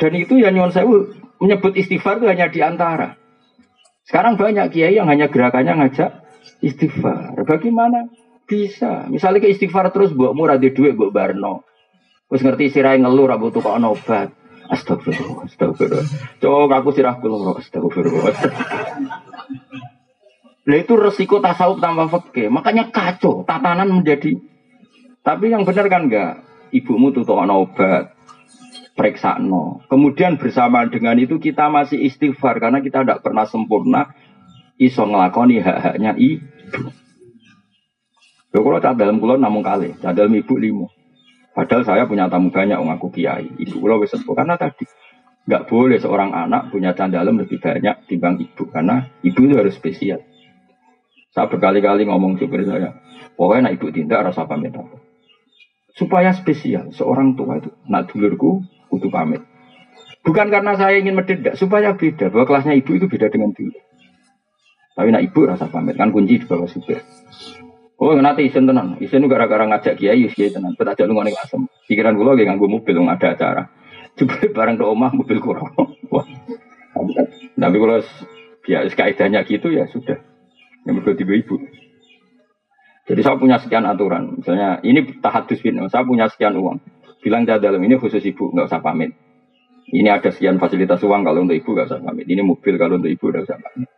[0.00, 3.20] Dan itu ya nyuwun sewu menyebut istighfar itu hanya di antara.
[4.08, 6.24] Sekarang banyak kiai yang hanya gerakannya ngajak
[6.64, 7.36] istighfar.
[7.44, 8.08] Bagaimana
[8.50, 9.06] bisa?
[9.06, 11.62] Misalnya ke istighfar terus buat murah di duit buat barno.
[12.26, 14.34] Terus ngerti sirai ngeluh rabu tuh kok obat.
[14.70, 16.06] Astagfirullah, astagfirullah.
[16.38, 18.34] Coba aku sirah keluar, astagfirullah.
[20.62, 22.46] Nah itu resiko tasawuf tanpa fakih.
[22.54, 24.38] Makanya kacau, tatanan menjadi.
[25.26, 26.46] Tapi yang benar kan enggak.
[26.70, 28.14] Ibumu tuh obat,
[28.94, 29.82] periksa no.
[29.90, 34.14] Kemudian bersama dengan itu kita masih istighfar karena kita tidak pernah sempurna
[34.78, 36.94] iso ngelakoni hak-haknya ibu.
[38.50, 38.82] Lho kalau
[39.22, 40.90] kulon namun kali, cak dalam ibu limo.
[41.54, 43.46] Padahal saya punya tamu banyak ngaku kiai.
[43.46, 44.86] Ibu kulo wis karena tadi
[45.50, 50.22] nggak boleh seorang anak punya candalem lebih banyak timbang ibu karena ibu itu harus spesial.
[51.30, 52.98] Saya berkali-kali ngomong supir saya,
[53.38, 54.98] pokoknya nak ibu tindak rasa pamit apa.
[55.94, 59.42] Supaya spesial, seorang tua itu, nak dulurku, kudu pamit.
[60.26, 63.78] Bukan karena saya ingin mendedak, supaya beda, bahwa kelasnya ibu itu beda dengan dulur.
[64.98, 66.98] Tapi nak ibu rasa pamit, kan kunci di bawah supir.
[68.00, 68.96] Oh, nanti isen tenan.
[68.96, 70.72] Isen gara-gara ngajak kiai, kiai tenan.
[70.72, 71.68] Kita ajak lu ngonek asem.
[71.84, 73.62] Pikiran gue lagi nganggo mobil, nggak ada acara.
[74.16, 75.68] Coba barang ke omah mobil kurang.
[77.60, 78.00] Tapi kalau
[78.64, 80.16] biasa kaidahnya gitu ya sudah.
[80.88, 81.60] Yang berdua tiga ibu.
[83.04, 84.40] Jadi saya punya sekian aturan.
[84.40, 86.80] Misalnya ini tahadus bin, saya punya sekian uang.
[87.20, 89.12] Bilang dia dalam ini khusus ibu, nggak usah pamit.
[89.92, 92.24] Ini ada sekian fasilitas uang kalau untuk ibu nggak usah pamit.
[92.24, 93.92] Ini mobil kalau untuk ibu nggak usah pamit.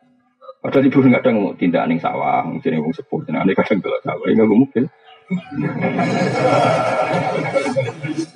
[0.63, 4.39] Padahal ibu kadang mau tindak ning sawah, mungkin wong sepuh, ini kadang gelap sawah, ini
[4.39, 4.85] nggak mungkin.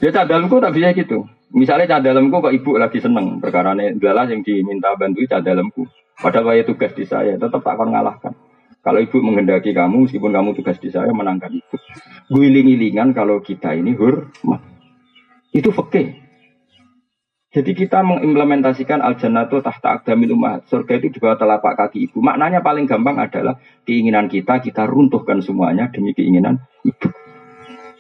[0.03, 1.31] Ya cadalku tak bisa gitu.
[1.55, 5.87] Misalnya cadalku kok ibu lagi seneng perkara ini adalah yang diminta bantu cadalku.
[6.19, 8.35] Padahal saya tugas di saya tetap tak akan ngalahkan.
[8.83, 11.77] Kalau ibu menghendaki kamu, meskipun kamu tugas di saya menangkan ibu.
[12.31, 14.63] Guling-gilingan kalau kita ini hormat.
[15.55, 16.26] Itu fakih.
[17.57, 20.69] Jadi kita mengimplementasikan al jannatu tahta akdamil umat.
[20.69, 22.21] Surga itu di bawah telapak kaki ibu.
[22.21, 23.57] Maknanya paling gampang adalah
[23.89, 27.09] keinginan kita, kita runtuhkan semuanya demi keinginan ibu.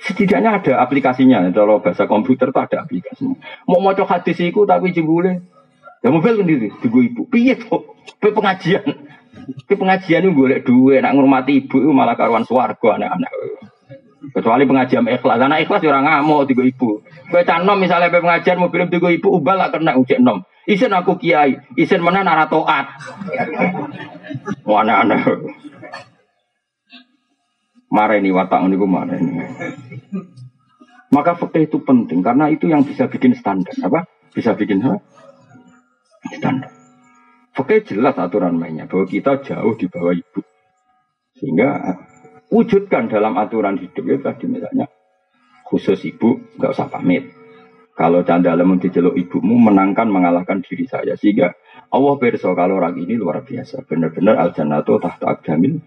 [0.04, 1.40] Setidaknya ada aplikasinya.
[1.56, 3.40] Kalau bahasa komputer itu ada aplikasinya.
[3.64, 5.40] Mau mau hadis itu tapi jebule.
[6.04, 7.24] Ya mobil sendiri, tunggu ibu.
[7.24, 7.96] Piye tuh?
[8.20, 8.84] pengajian.
[9.64, 13.32] Ke pengajian itu boleh dua, nak ngurmati ibu itu malah karuan swargo anak-anak.
[14.34, 15.38] Kecuali pengajian ikhlas.
[15.38, 17.04] Anak ikhlas ya orang ngamuk tiga ibu.
[17.30, 20.42] Kue canom misalnya pe pengajian film tiga ibu ubah lah kena ujian nom.
[20.66, 22.90] Isen aku kiai, isen mana nara toat.
[24.66, 25.22] Mana aneh.
[27.86, 29.46] Marah ini watak ini marah ini.
[31.14, 34.10] Maka fakta itu penting karena itu yang bisa bikin standar apa?
[34.34, 34.98] Bisa bikin apa?
[36.34, 36.70] Standar.
[37.54, 40.42] Fakta jelas aturan mainnya bahwa kita jauh di bawah ibu.
[41.38, 41.94] Sehingga
[42.50, 44.86] wujudkan dalam aturan hidup ya tadi misalnya
[45.66, 47.34] khusus ibu nggak usah pamit.
[47.96, 51.56] Kalau canda dalam dijeluk ibumu menangkan mengalahkan diri saya sehingga
[51.88, 55.80] Allah perso kalau orang ini luar biasa benar-benar al jannatu tahta akdamil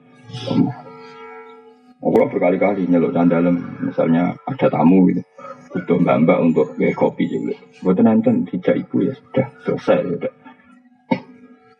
[2.01, 5.21] Allah berkali-kali nyeluk canda dalam misalnya ada tamu gitu
[5.69, 7.53] butuh mbak-mbak untuk kayak kopi juga.
[7.85, 10.31] Buat nonton tidak ibu ya sudah selesai ya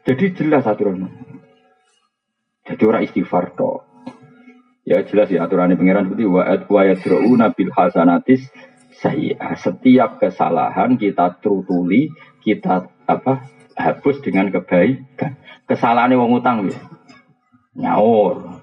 [0.05, 1.09] Jadi jelas aturan.
[2.69, 3.88] Jadi orang istighfar toh
[4.89, 8.49] Ya jelas ya aturan pengiran seperti wa'ad wa yadru'una bil hasanatis
[8.97, 12.09] saya setiap kesalahan kita terutuli
[12.41, 13.45] kita apa
[13.77, 15.37] hapus dengan kebaikan.
[15.69, 16.81] Kesalahan wong utang ya.
[17.77, 18.57] Nyaur.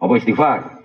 [0.00, 0.80] Apa istighfar?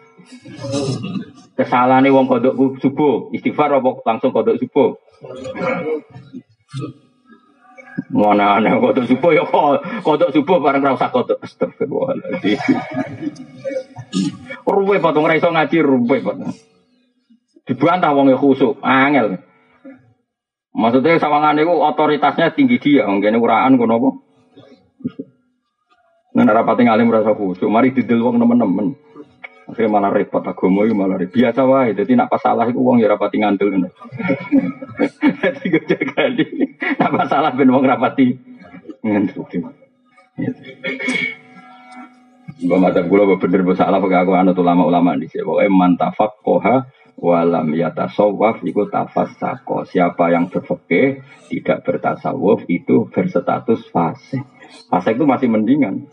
[1.56, 3.32] Kesalahan wong kodok subuh.
[3.32, 5.00] Istighfar apa langsung kodok subuh
[8.14, 9.44] Mana aneh kodok subuh ya
[10.02, 12.58] kodok subuh bareng rasa kodok astagfirullahaladzim
[14.64, 16.54] Ruwe potong raiso ngaji ruwe potong.
[17.64, 19.40] Dibantah wong e khusuk, angel.
[20.74, 24.10] Maksudnya sawangan itu otoritasnya tinggi dia, mungkin uraan kono apa?
[26.34, 28.98] Nah, rapati ngalim rasa khusuk, mari didel wong temen-temen.
[29.74, 31.34] Akhirnya malah repot agama itu malah repot.
[31.34, 33.90] Biasa wae, jadi nak salah itu wong ya rapati ngandel.
[35.42, 36.46] Jadi gue jaga di,
[37.02, 38.38] nak salah ben wong rapati
[39.02, 39.50] ngandel.
[42.64, 45.42] Mbak Madzhab kula bener salah pakai aku anut ulama-ulama di sini.
[45.42, 46.86] Pokoknya mantafak koha
[47.20, 49.90] walam yatasawwaf iku tafassako.
[49.90, 54.46] Siapa yang berfikih tidak bertasawuf itu berstatus fase.
[54.94, 56.06] Fase itu masih mendingan.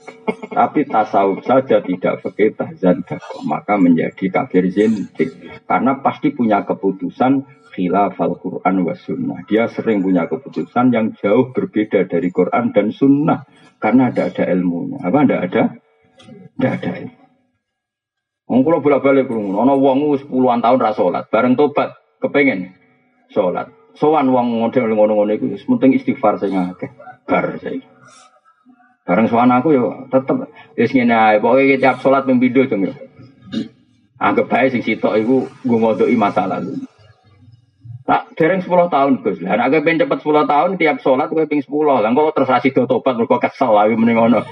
[0.50, 3.04] Tapi tasawuf saja tidak fikih tahzan
[3.44, 5.36] maka menjadi kafir zintik.
[5.68, 7.44] Karena pasti punya keputusan
[7.76, 9.40] khilafal Quran wa sunnah.
[9.46, 13.44] Dia sering punya keputusan yang jauh berbeda dari Quran dan sunnah.
[13.80, 15.00] Karena ada ada ilmunya.
[15.00, 15.62] Apa ada ada?
[16.56, 17.20] Tidak ada ilmu.
[18.50, 22.74] Wong bolak-balik krungu, ana wong wis tahun ra salat, bareng tobat kepengen
[23.30, 23.70] salat.
[23.94, 26.90] Sowan wong model ngono-ngono wis penting istighfar sing akeh.
[27.30, 27.99] Bar saiki.
[29.11, 30.46] Bareng sowan aku yo tetep
[30.78, 32.94] wis ngene ae, pokoke tiap salat ping pindho dong yo.
[34.22, 36.78] Anggap bae sing sitok iku nggo ngodoki masa lalu.
[38.06, 39.42] Tak dereng 10 tahun Gus.
[39.42, 41.66] Lah nek pengen cepet 10 tahun tiap salat kowe ping 10.
[41.90, 44.46] Lah kok terus asido tobat mergo kesel lagi mending ngono.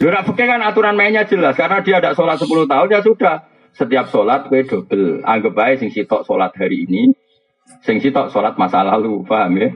[0.00, 3.36] Lu pakai kan aturan mainnya jelas karena dia ada sholat 10 tahun ya sudah.
[3.76, 5.20] Setiap sholat gue double.
[5.20, 7.10] Anggap aja sing sitok sholat hari ini,
[7.82, 9.68] sing sitok sholat masa lalu, paham ya?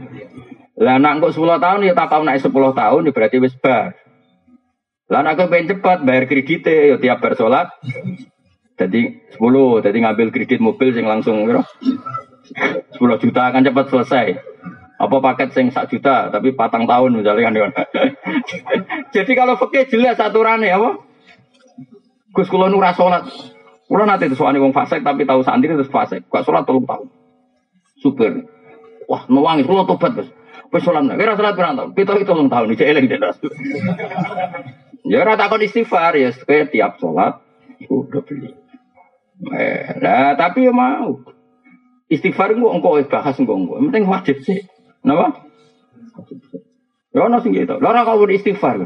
[0.79, 3.99] Lah nak kok 10 tahun ya tak tahu naik 10 tahun ya berarti wis bar.
[5.11, 7.67] Lah nak pengen cepat bayar kreditnya ya tiap bar sholat.
[8.79, 11.67] Jadi 10, jadi ngambil kredit mobil sing langsung bro.
[12.95, 14.27] 10 juta akan cepat selesai.
[14.99, 17.55] Apa paket sing sak juta tapi patang tahun misalnya kan.
[19.15, 20.91] Jadi kalau fakir jelas aturannya apa?
[22.35, 23.31] Gus kula nu salat.
[23.87, 26.27] Kula nate soalnya wong fasik tapi tahu santri terus fasik.
[26.27, 27.07] Kok salat tolong tahun.
[28.03, 28.43] Super.
[29.07, 30.29] Wah, nuwangi kula tobat, Gus.
[30.69, 31.97] Wis salat nek ora salat pirang tahun?
[31.97, 33.41] Pito itu tahun iki eling ras.
[35.09, 36.29] Ya ora takon istighfar ya
[36.69, 37.41] tiap salat
[37.89, 38.53] udah beli.
[39.57, 41.25] Eh, nah, tapi ya mau.
[42.13, 43.81] Istighfar engko engko bahas engko engko.
[43.89, 44.69] Penting wajib sih.
[45.01, 45.49] Napa?
[47.17, 47.81] Ya ono sing gitu.
[47.81, 48.85] Lah ora kau istighfar.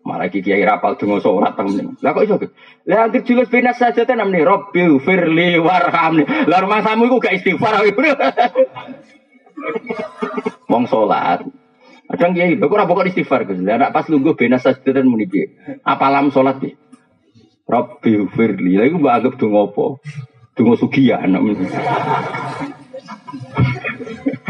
[0.00, 1.92] Malah iki kiai rapal donga salat temen.
[2.00, 2.40] Lah kok iso?
[2.88, 6.24] Lah anggere julus saja ten namne Rabbil firli warhamni.
[6.48, 7.84] Lah rumah samu iku gak istighfar.
[10.70, 11.42] Wong salat.
[12.10, 13.58] Kadang kiai, kok ora pokok istighfar Gus.
[13.62, 15.58] Lah pas lungguh saja ten muni piye?
[15.82, 16.78] Apalam salat piye?
[17.66, 18.78] Rabbil firli.
[18.78, 19.86] Lah iku mbak anggap donga apa?
[20.54, 21.30] Donga sugihan.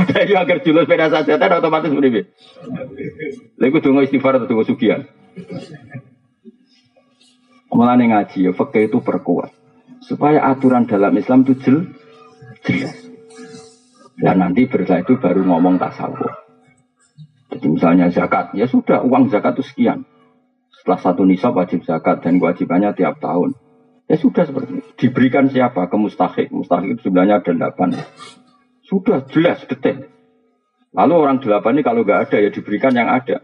[0.08, 2.28] Jadi agar julus sepeda saja kan otomatis beribu.
[3.60, 5.08] Lalu tunggu istighfar atau tunggu sugian.
[7.70, 9.54] Mulane ngaji ya fakih itu perkuat
[10.02, 11.76] supaya aturan dalam Islam itu jel,
[12.66, 13.09] jelas.
[14.20, 16.28] Dan nanti bersetelah itu baru ngomong tasawuf.
[17.50, 20.04] Jadi misalnya zakat, ya sudah uang zakat itu sekian.
[20.76, 23.56] Setelah satu nisab wajib zakat dan kewajibannya tiap tahun.
[24.06, 24.90] Ya sudah seperti itu.
[25.08, 25.88] Diberikan siapa?
[25.88, 26.52] Ke mustahik.
[26.52, 27.96] Mustahik itu sebenarnya ada delapan.
[28.84, 30.12] Sudah jelas detail.
[30.92, 33.40] Lalu orang delapan ini kalau nggak ada ya diberikan yang ada.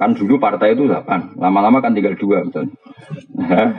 [0.00, 2.74] Kan dulu partai itu delapan, lama-lama kan tinggal dua misalnya.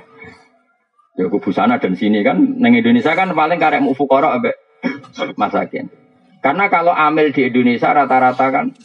[1.19, 4.62] ya kubu sana dan sini kan, neng Indonesia kan paling karek mufukoro abe
[5.39, 5.89] masakin.
[6.43, 8.75] Karena kalau amil di Indonesia rata-rata kan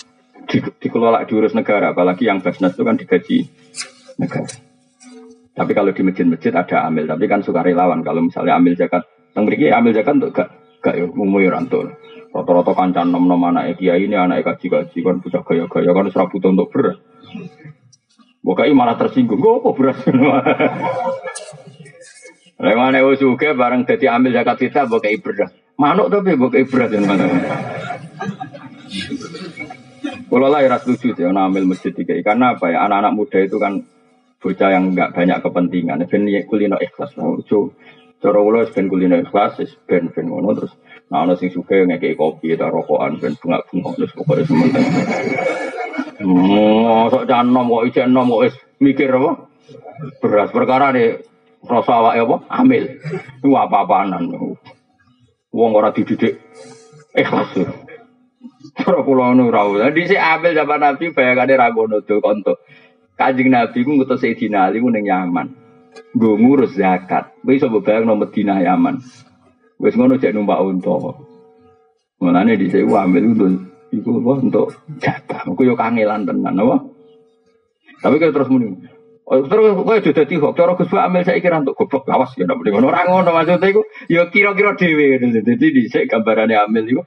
[0.47, 3.51] di, dikelola diurus negara, apalagi yang basnas itu kan digaji
[4.17, 4.49] negara.
[5.59, 8.07] Tapi kalau di masjid-masjid ada amil, tapi kan suka relawan.
[8.07, 9.03] Kalau misalnya amil zakat,
[9.35, 9.51] yang
[9.83, 11.91] amil zakat untuk gak gak ya umum ya rantul.
[12.31, 16.71] Rata-rata kancan nom-nom anak kiai ini anak kaji-kaji kan punya gaya-gaya kan serap butuh untuk
[16.71, 17.03] beras.
[18.39, 19.99] Bukai malah tersinggung, gue apa beras?
[22.59, 25.51] Lewat wis juga bareng jadi ambil zakat kita bukai beras.
[25.79, 27.31] Manuk tapi bukai beras yang mana?
[30.27, 33.87] Kalau lah ya setuju ya ambil masjid tiga karena apa ya anak-anak muda itu kan
[34.43, 36.03] bocah yang nggak banyak kepentingan.
[36.11, 37.15] Ben kulino ikhlas.
[38.19, 40.75] Cara kula wis ben kulino ikhlas, ben ben ngono terus
[41.15, 44.87] nah ana sing suka ngekeki kopi ta rokokan ben bunga-bunga terus pokoke sementing.
[46.27, 49.47] Oh, sok kok ijek enom kok wis mikir apa?
[50.19, 51.23] Beras perkara nih
[51.63, 52.37] rasa awake apa?
[52.51, 52.85] Amil.
[53.39, 54.27] Iku apa-apanan.
[55.49, 56.39] Wong ora dididik
[57.17, 57.57] ikhlas.
[58.77, 59.65] Cara kula ngono ra.
[59.89, 62.61] Dadi sik amil zaman Nabi bayangane ra ngono do konto.
[63.19, 65.49] Kanjeng Nabi ku ngutus Sayyidina Ali ku ning Yaman.
[66.15, 67.35] Gue ngurus zakat.
[67.43, 69.03] Bisa bayang nomor Medina Yaman.
[69.81, 70.95] Gue ngono cek numpak unta.
[72.19, 73.47] Mulane di saya ambil itu
[73.89, 74.67] itu apa untuk
[75.01, 75.43] jatah.
[75.49, 76.77] Gue yo kangelan tenan apa.
[77.99, 78.75] Tapi kayak terus muni.
[79.29, 82.49] Oh, terus kowe sudah dadi kok cara Gus ambil saya kira untuk goblok awas ya
[82.49, 87.03] ndak ngono ora ngono maksudnya iku ya kira-kira dhewe dadi dhisik gambarane ambil iku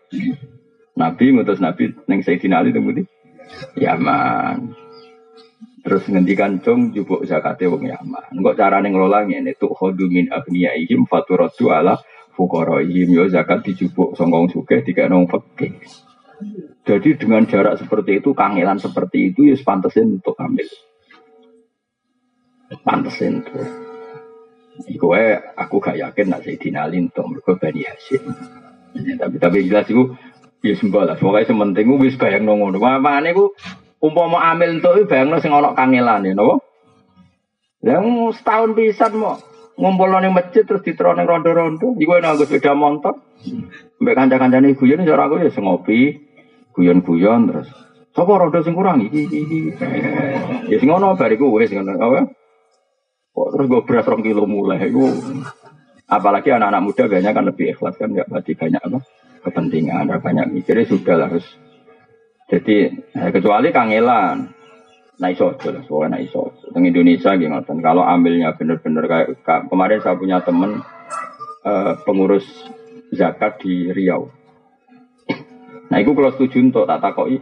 [1.01, 3.01] Nabi ngutus Nabi ning Sayyidina Ali temu di
[3.73, 4.77] Yaman.
[5.81, 8.37] Terus ngendikan cung jubuk zakate wong Yaman.
[8.37, 11.97] Engko carane ngelola ngene tuh khodu min agniyaihim faturatu ala
[12.37, 15.73] fuqaraihim yo zakat dijubuk sangka wong sugih wong fakir.
[16.85, 20.65] Jadi dengan jarak seperti itu, kangelan seperti itu ya pantesin untuk ambil.
[22.79, 23.67] Pantesin tuh.
[24.87, 25.13] Iku
[25.59, 28.23] aku gak yakin nak saya dinalin untuk mereka Bani Hashim.
[28.91, 30.15] tapi tapi jelas itu
[30.63, 31.15] ya sembah lah.
[31.19, 32.79] Pokoknya sementing wis bayang nongono.
[32.79, 33.51] Mana itu
[34.01, 36.63] umpama amil itu bayangno sing ana kangelane napa
[37.81, 39.41] yang setahun pisan mau
[39.73, 41.97] ngumpul ning masjid terus diterone rondo-rondo.
[41.97, 43.17] Iku enak nggo sepeda motor.
[43.97, 46.21] Mbek kanca-kancane guyon cara aku ya ngopi,
[46.77, 47.69] guyon-guyon terus.
[48.13, 49.09] Sapa rondo sing kurang.
[50.69, 52.40] Ya sing ngono bariku wis ngono apa?
[53.31, 55.07] Kok terus gue beras rong kilo mulai iku.
[56.11, 58.99] Apalagi anak-anak muda biasanya kan lebih ikhlas kan nggak berarti banyak apa
[59.47, 61.47] kepentingan, banyak mikirnya sudah lah harus.
[62.51, 64.51] Jadi eh, kecuali kangelan,
[65.29, 66.51] iso aja lah, soalnya nah iso.
[66.73, 67.63] Teng Indonesia gimana?
[67.63, 69.27] Kalau ambilnya bener-bener kayak
[69.71, 70.83] kemarin saya punya temen
[71.63, 72.43] uh, pengurus
[73.13, 74.27] zakat di Riau.
[75.91, 77.37] Nah itu kalau setuju untuk tak takoi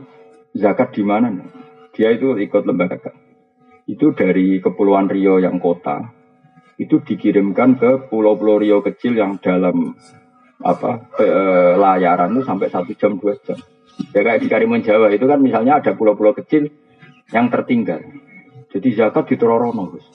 [0.58, 1.32] zakat di mana?
[1.96, 3.14] Dia itu ikut lembaga.
[3.90, 6.14] Itu dari Kepulauan Riau yang kota,
[6.78, 9.98] itu dikirimkan ke pulau-pulau Riau kecil yang dalam
[10.62, 13.58] apa ke, eh, layaran itu sampai satu jam dua jam.
[14.14, 16.70] Ya kayak di Karimun Jawa itu kan misalnya ada pulau-pulau kecil
[17.34, 18.00] yang tertinggal.
[18.70, 20.06] Jadi zakat ditororono, Gus.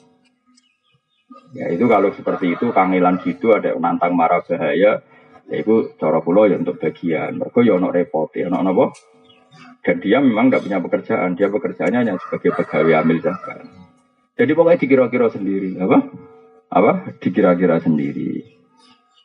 [1.55, 5.03] Ya itu kalau seperti itu kangelan gitu ada nantang marah bahaya,
[5.47, 7.35] ya itu cara pulau ya untuk bagian.
[7.39, 8.85] Mereka ya ono repot, ya ono apa?
[9.85, 13.69] Dan dia memang nggak punya pekerjaan, dia pekerjaannya hanya sebagai pegawai amil zakat.
[14.35, 15.97] Jadi pokoknya dikira-kira sendiri, apa?
[16.73, 16.91] Apa?
[17.21, 18.55] Dikira-kira sendiri.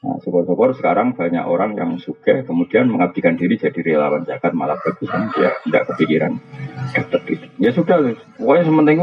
[0.01, 5.13] Nah, syukur-syukur sekarang banyak orang yang suka kemudian mengabdikan diri jadi relawan zakat malah bagus
[5.13, 6.41] kan dia tidak kepikiran
[6.97, 7.53] dapat.
[7.61, 8.99] Ya sudah, pokoknya sementing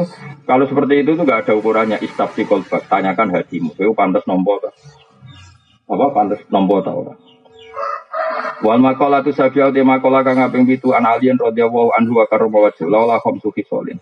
[0.49, 4.57] kalau seperti itu tuh gak ada ukurannya istafti kolbak, tanyakan hatimu, itu pantas nompo
[5.87, 7.19] apa pantas nompo tau orang.
[8.65, 12.65] Wal makola tu sabiau te makola kang kaping pitu an alien radhiyallahu anhu wa karrama
[12.65, 14.01] wajhu laula khamsu khisalin.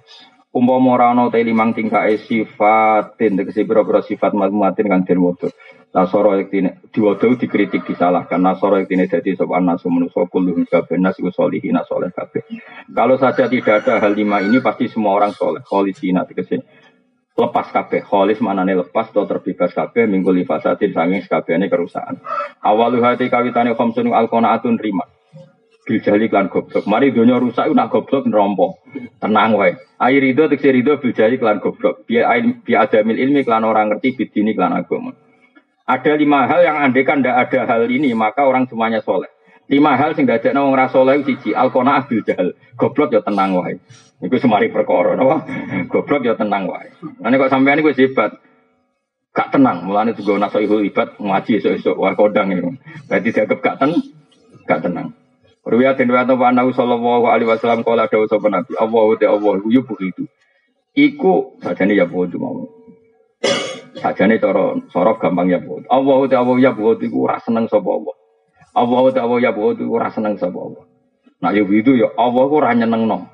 [0.55, 5.51] Umpama ora ana te limang tingkake sifatin tegese pira-pira sifat mazmuatin kang den wudu.
[5.91, 8.39] Nasoro yektine diwodo dikritik disalahkan.
[8.39, 12.43] Nasoro yektine dadi sapa nasu manusa kulluhum kabeh nas iku solihin soleh kabeh.
[12.91, 15.59] Kalau saja tidak ada hal lima ini pasti semua orang soleh.
[15.63, 16.63] Kholisina tegese
[17.35, 18.01] lepas kabeh.
[18.07, 22.23] Kholis manane lepas atau terbebas kabeh minggu lifasatin sanging sakabehane kerusakan.
[22.63, 25.05] Awalu hati kawitane khamsun alqanaatun rima.
[25.85, 26.89] Bil jali klan goblok.
[26.89, 28.81] Mari dunia rusak nak goblok nerompo.
[29.21, 29.77] Tenang wae.
[30.01, 32.09] Air itu tegese rido bil jali klan goblok.
[32.09, 35.13] Biar bi adamil ilmi klan orang ngerti bidini klan agama.
[35.85, 39.29] Ada lima hal yang andekan tidak ada hal ini, maka orang semuanya soleh.
[39.65, 42.53] Lima hal sing dadekno wong ora saleh siji alqona abil jahal.
[42.77, 43.81] Goblok ya tenang wae.
[44.21, 45.45] Iku semari perkara napa?
[45.91, 46.93] Goblok ya tenang wae.
[47.01, 48.37] Nah kok sampean iku hebat.
[49.35, 52.71] Gak tenang, mulane juga naso ibu ibat ngaji esuk-esuk wah kodang itu.
[53.11, 53.91] Berarti dianggap gak ten,
[54.63, 55.11] gak tenang.
[55.65, 59.83] Ruwiyat den wa Nabi sallallahu alaihi wasallam kala dawuh sapa Nabi, Allahu ta Allah yu
[59.83, 60.23] begitu.
[60.95, 62.63] Iku sajane ya bodo mau.
[63.99, 65.83] Sajane cara sorok gampang ya buat.
[65.91, 68.15] Allah te Allah ya buat iku ora seneng sapa Allah.
[68.75, 70.83] Allah te Allah ya buat iku ora seneng sapa Allah.
[71.39, 73.31] Nah ya itu ya Allah ku ora nyenengno.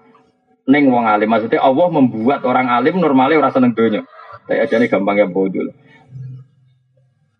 [0.69, 3.73] Ning wong alim maksudnya Allah membuat orang alim normalnya ora seneng.
[3.73, 5.73] Tapi ajane gampang ya dulu.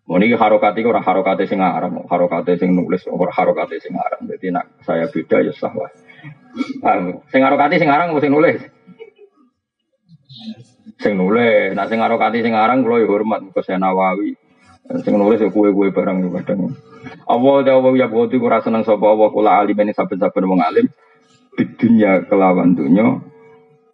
[0.02, 4.26] Mau ini harokati ora harokati sing aran, harokati sing nulis ora harokati sing aran.
[4.26, 5.94] Jadi nak saya beda ya sah wae.
[6.82, 6.98] Ah,
[7.30, 8.58] sing harokati sing aran sing nulis
[11.02, 14.38] sing nulis, nah sing arokati sing aran kula ya hormat ke Nawawi.
[14.82, 16.74] Sing nulis ya kue-kue barang yo kadang.
[17.30, 20.86] Allah ta Allah ya boti ora seneng sapa Allah kula alim ini saben-saben wong alim
[21.54, 23.20] di dunia kelawan dunia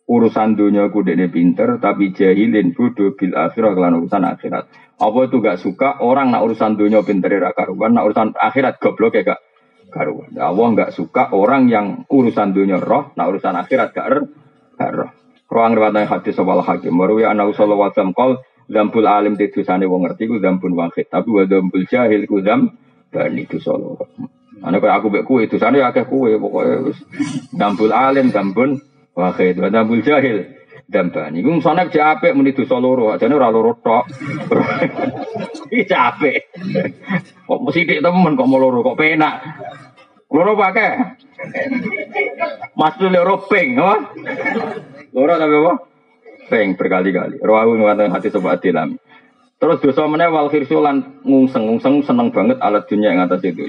[0.08, 4.64] urusan dunia ku dene pinter tapi jahilin bodoh bil akhirah kelan urusan akhirat.
[4.98, 9.14] Apa itu gak suka orang nak urusan dunia pinter ra karuan, nak urusan akhirat goblok
[9.14, 9.40] ya gak
[9.92, 10.32] karuan.
[10.40, 15.10] Allah gak suka orang yang urusan dunia roh, nak urusan akhirat gak roh.
[15.48, 16.92] Ruang riwayat hadis sawal hakim.
[17.20, 18.16] Ya anak sallallahu alaihi wasallam
[18.68, 21.08] kal Zampul alim di dosane wong ngerti ku zampun wahid.
[21.08, 22.68] Tapi wa zampul jahil ku zam
[23.08, 24.04] bani dosa loro.
[24.60, 26.98] Ana kaya aku mek kuwe dosane akeh kuwe pokoke wis
[27.56, 28.76] zampul alim zampun
[29.16, 29.56] wahid.
[29.56, 30.58] Wa zampul jahil
[30.88, 31.40] dambani.
[31.40, 34.04] Iku sana cek apik muni dosa loro, ajane ora loro tok.
[35.72, 36.40] Iki apik.
[37.44, 39.34] Kok mesti dik temen kok mau loro kok penak.
[40.28, 41.16] Loro pakai.
[42.76, 43.96] Mas loro ping, apa?
[45.16, 45.72] Loro tapi apa?
[46.48, 47.38] Peng berkali-kali.
[47.44, 48.96] Rawu ngatakan hati sobat dilam.
[49.58, 53.68] Terus dosa meneh wal khirsulan ngungseng ngungseng seneng banget alat dunia yang atas itu.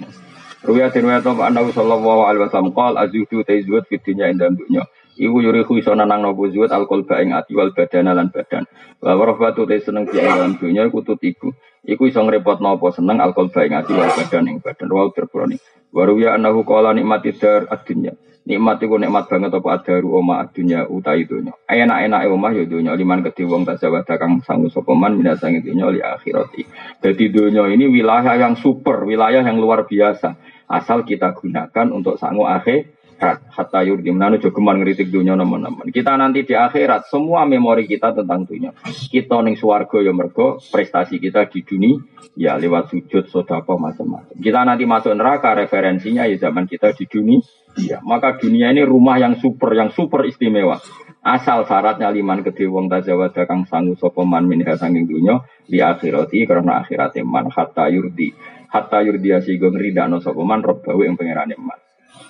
[0.59, 4.83] Ruya din wa ta annahu sallallahu alaihi wasallam qol azudu taizuat fi dunya inda dunya.
[5.19, 8.63] Iku yuri iso nanang nopo zuat alkohol ing ati wal badan lan badan.
[9.03, 11.51] Wa warafatu te seneng di dalam dunya iku tut iku.
[11.83, 14.87] Iku iso ngrepot nopo seneng alkohol ing ati wal badan ing badan.
[14.87, 15.59] Wa terbroni.
[15.91, 18.15] Waruya annahu qala nikmati dar ad-dunya.
[18.49, 21.53] Nikmat iku nikmat banget apa adaru oma dunya utai dunya.
[21.69, 26.01] Enak-enak omah ya dunya liman kedhe wong tasawuf kang sangu sapa man minasangi dunya li
[26.01, 26.65] akhirati.
[26.97, 30.33] Jadi dunya ini wilayah yang super, wilayah yang luar biasa.
[30.65, 35.91] Asal kita gunakan untuk sangu akhir hatta yurdi menanu jogeman ngeritik dunia teman-teman.
[35.91, 38.71] Kita nanti di akhirat semua memori kita tentang dunia.
[38.87, 41.99] Kita ning swarga ya mergo prestasi kita di dunia
[42.39, 44.39] ya lewat sujud sodapa macam-macam.
[44.39, 47.43] Kita nanti masuk neraka referensinya ya zaman kita di dunia.
[47.77, 50.81] Ya, maka dunia ini rumah yang super, yang super istimewa.
[51.19, 56.79] Asal syaratnya liman gede wong tajawada kang sangu sapa man minha dunya di akhirati karena
[56.81, 58.31] akhirat man hatta yurdi.
[58.71, 61.88] Hatta yurdi asigo ngridakno sapa man robbahu ing pangerane man.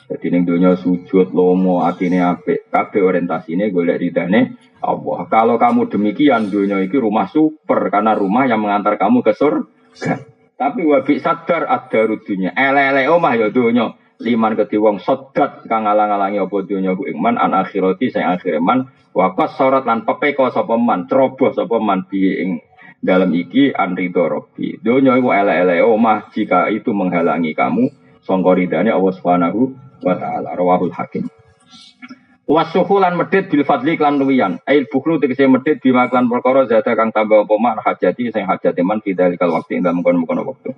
[0.09, 5.29] Jadi ning dunia sujud lomo atine apik, kabeh orientasine golek ridane Allah.
[5.29, 10.25] Kalau kamu demikian dunia itu rumah super karena rumah yang mengantar kamu ke surga.
[10.57, 12.49] Tapi wabi sadar ada rudunya.
[12.57, 17.55] Ele-ele omah ya dunia liman kedhi wong sodat kang ngalang-alangi apa donya ku iman an
[17.55, 22.03] akhirati sing akhir man wa sorot lan pepeko sapa man ceroboh sapa man
[22.99, 29.13] dalam iki an ridho rabbi donya iku ele-ele omah jika itu menghalangi kamu sangka Allah
[29.15, 31.27] Subhanahu wa taala rawahul hakim
[32.49, 34.57] Wasuhulan medit bil fadli klan luwian.
[34.65, 38.81] Ail bukhlu tegese medit bima klan perkara zada kang tambah apa man hajati sing hajati
[38.81, 40.73] man fidalikal waktu ing dalem kono-kono waktu.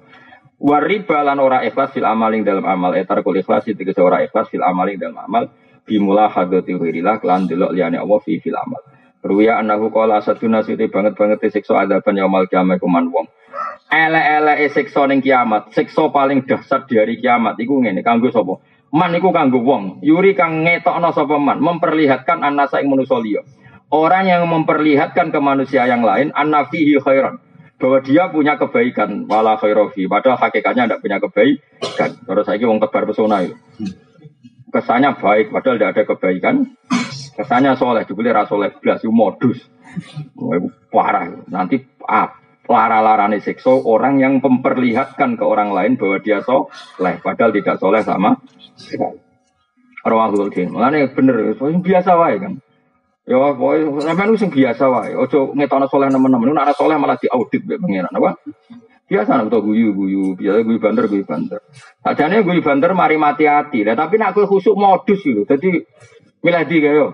[0.59, 4.67] Wariba lan ora ikhlas fil amaling dalam amal etar kul ikhlas ke ora ikhlas fil
[4.67, 5.47] amaling dalam amal
[5.87, 8.83] bimula hadati wirilah kelan delok liyane Allah fi fil amal.
[9.23, 13.31] Ruya anahu qala satuna siti banget banget siksa adaban yaumul kiamat kuman wong.
[13.87, 18.59] Ele-ele siksa ning kiamat, siksa paling dahsyat di hari kiamat iku ngene kanggo sapa?
[18.91, 23.39] Man iku kanggo wong, yuri kang ngetokno sapa man, memperlihatkan anasa ing manusa liya.
[23.91, 27.39] Orang yang memperlihatkan ke manusia yang lain annafihi khairan.
[27.81, 32.09] Bahwa dia punya kebaikan wala khairofi padahal hakikatnya tidak punya kebaikan.
[32.13, 33.57] Terus saya wong tebar pesona itu
[34.71, 36.55] kesannya baik padahal tidak ada kebaikan.
[37.35, 39.59] Kesannya soleh dibeli rasoleh belas modus.
[40.87, 41.27] Parah.
[41.51, 42.31] Nanti ah,
[42.69, 48.01] lara larane sekso orang yang memperlihatkan ke orang lain bahwa dia soleh padahal tidak soleh
[48.05, 48.37] sama
[48.77, 49.31] sekali
[50.01, 50.73] Rawahul Din.
[50.73, 52.57] Makanya bener, biasa wae kan.
[53.29, 55.13] Ya pokoke sampean sing biasa wae.
[55.13, 56.57] Ojo ngetokno soleh nemen-nemen.
[56.57, 58.41] Nek soleh malah diaudit mbek pangeran apa?
[59.05, 61.61] Biasa nek guyu-guyu, biasa guyu banter guyu banter.
[62.01, 63.85] Sajane guyu banter mari mati hati.
[63.85, 65.45] Lah tapi nek kowe khusuk modus lho.
[65.45, 65.69] Dadi
[66.41, 67.05] milih di kaya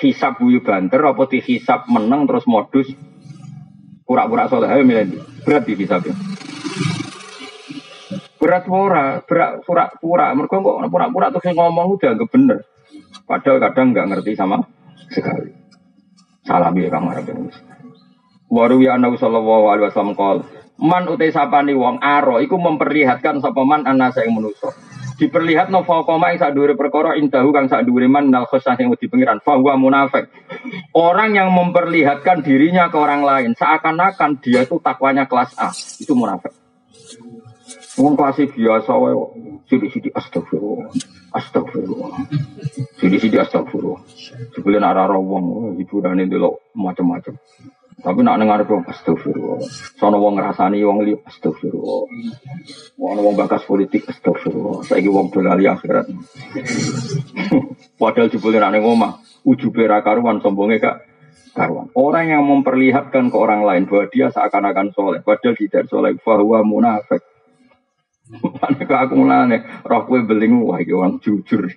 [0.00, 2.88] hisap guyu banter apa di hisap meneng terus modus
[4.04, 5.20] pura-pura soleh ayo milih.
[5.44, 6.14] Berat di hisapnya.
[8.40, 10.32] Berat ora, berat pura-pura.
[10.36, 12.58] Mergo kok pura-pura terus ngomong udah anggap bener.
[13.24, 14.60] Padahal kadang nggak ngerti sama
[15.08, 15.52] sekali.
[16.44, 17.08] Salam ya Kang
[18.52, 20.44] Waru ya Nabi Sallallahu Alaihi Wasallam kal
[20.78, 24.70] man utai sapani wong aro iku memperlihatkan sapa man anasa yang menuso
[25.18, 29.38] diperlihat no koma yang sadure perkara indahu kang sadure man nal khosah yang di pengiran.
[29.38, 30.30] Fahuwa munafik.
[30.94, 35.70] Orang yang memperlihatkan dirinya ke orang lain seakan-akan dia itu takwanya kelas A.
[36.02, 36.52] Itu munafik.
[37.94, 39.14] Wong kelas biasa wae
[39.70, 40.90] sidi-sidi astagfirullah.
[41.30, 42.10] Astagfirullah.
[42.98, 44.02] Sidi-sidi astagfirullah.
[44.54, 47.38] Sebelum arah wong hiburan itu lo macam-macam.
[48.02, 49.62] Tapi nak dengar dong astagfirullah.
[49.94, 52.02] Sono wong ngrasani wong li astagfirullah.
[52.98, 54.82] Wong wong bakas politik astagfirullah.
[54.82, 56.10] Saiki wong dolali akhirat.
[58.00, 61.06] Padahal jebule nak ning omah, ujube ra karuan sombonge kak
[61.54, 61.86] karuan.
[61.94, 67.22] Orang yang memperlihatkan ke orang lain bahwa dia seakan-akan soleh, padahal tidak soleh, bahwa munafik.
[68.64, 71.68] Ane kok aku mulane roh kue beling wah iki wong jujur.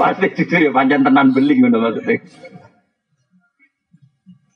[0.00, 2.20] Pasti jujur ya pancen tenan beling ngono maksudnya.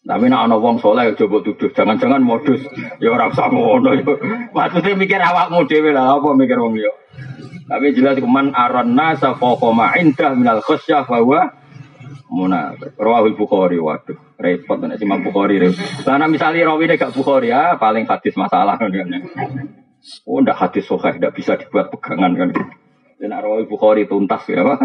[0.05, 2.61] Tapi nak ana wong soleh coba tuduh, jangan-jangan modus.
[3.01, 4.05] Ya ora usah ngono ya.
[4.53, 6.93] Maksudnya mikir awakmu dhewe lah apa mikir wong liya.
[7.65, 11.57] Tapi jelas kuman aron nasa faqa ma indah minal khasyah bahwa
[12.29, 12.93] munafik.
[13.01, 16.05] Rawahul Bukhari waduh repot nek Imam Bukhari repot.
[16.05, 18.93] Lah misalnya rawine gak Bukhari ya paling hadis masalah kan.
[20.29, 22.53] Oh ndak hadis sahih ndak bisa dibuat pegangan kan.
[23.17, 24.81] Dan rawahul Bukhari tuntas ya Pak.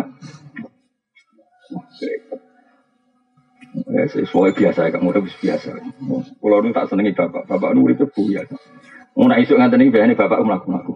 [3.70, 5.70] Ya, sesuai biasa ya, kamu udah biasa.
[6.42, 8.10] Kalau nu tak senengi bapak, bapak nu itu.
[9.20, 10.94] Mau nak isuk nganten iki bayane bapak mlaku mlaku.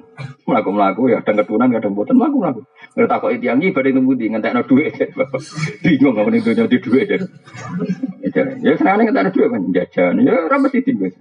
[0.47, 2.61] Mlaku mlaku ya kadang ketunan kadang boten mlaku mlaku.
[2.95, 4.95] Nek takok tiyang iki badhe nemu ndi ngentekno dhuwit.
[5.83, 7.09] Bingung ngene donya di dhuwit.
[8.63, 10.23] Ya senengane ngentekno dhuwit kan jajan.
[10.23, 11.11] Ya ora mesti tinggal.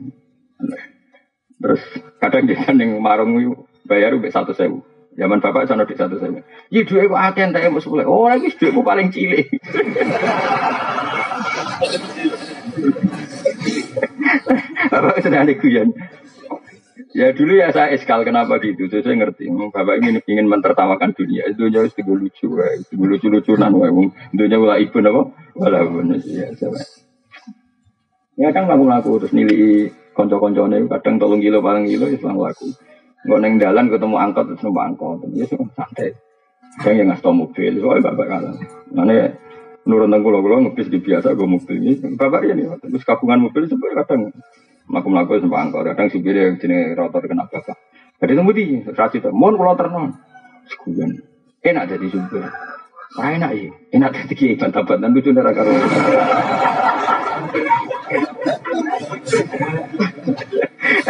[1.59, 1.83] Terus
[2.23, 3.35] kadang dia ning marung
[3.83, 4.93] bayar mbek 100.000.
[5.13, 6.41] Zaman bapak sono di satu saya.
[6.73, 8.09] Iya duit kok akeh entek mau sepuluh.
[8.09, 9.45] Oh lagi duitku paling cilik.
[14.93, 15.89] bapak sedang ada guyon.
[17.13, 18.89] Ya dulu ya saya eskal kenapa gitu.
[18.89, 19.53] Saya, saya ngerti.
[19.53, 21.45] Bapak ingin ingin mentertawakan dunia.
[21.51, 23.73] Itu jauh itu lucu, itu lucu lucunan.
[24.33, 25.23] Dunia wala ibu apa?
[25.61, 25.85] Wala
[26.25, 26.81] ya saya.
[28.41, 32.73] Ya kan laku laku terus nilai konco-koncone kadang tolong kilo paling kilo ya laku.
[33.29, 35.21] Nggak neng dalan ketemu angkot terus numpak angkot.
[35.37, 35.45] Ya
[35.77, 36.17] santai.
[36.81, 38.57] Saya yang ngasih mobil, soalnya bapak kalah.
[38.97, 39.37] Mana
[39.83, 41.93] nurun tengku lo ngebis di biasa gue mobil ini.
[42.15, 44.21] Bapak ini, terus kabungan mobil sebenarnya kadang
[44.87, 45.87] melaku melaku sama angkot.
[45.91, 47.77] Kadang supir yang jenis rotor kena bapak.
[48.23, 48.65] Jadi tunggu di
[48.95, 50.07] rasi itu, mohon kalau ternon.
[51.63, 52.47] Enak jadi supir.
[53.13, 55.69] Wah enak ya, enak jadi kiai bantah-bantah lucu darah karo.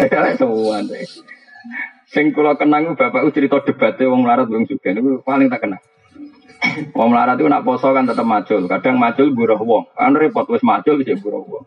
[0.03, 1.05] Eh, semua deh.
[2.11, 5.81] Sing kula kenang bapak cerita debatnya wong melarat wong juga itu paling tak kenal.
[6.95, 9.91] Wong melarat itu nak poso kan tetap macul, kadang macul buruh wong.
[9.99, 11.65] Kan repot wis macul bisa buruh wong.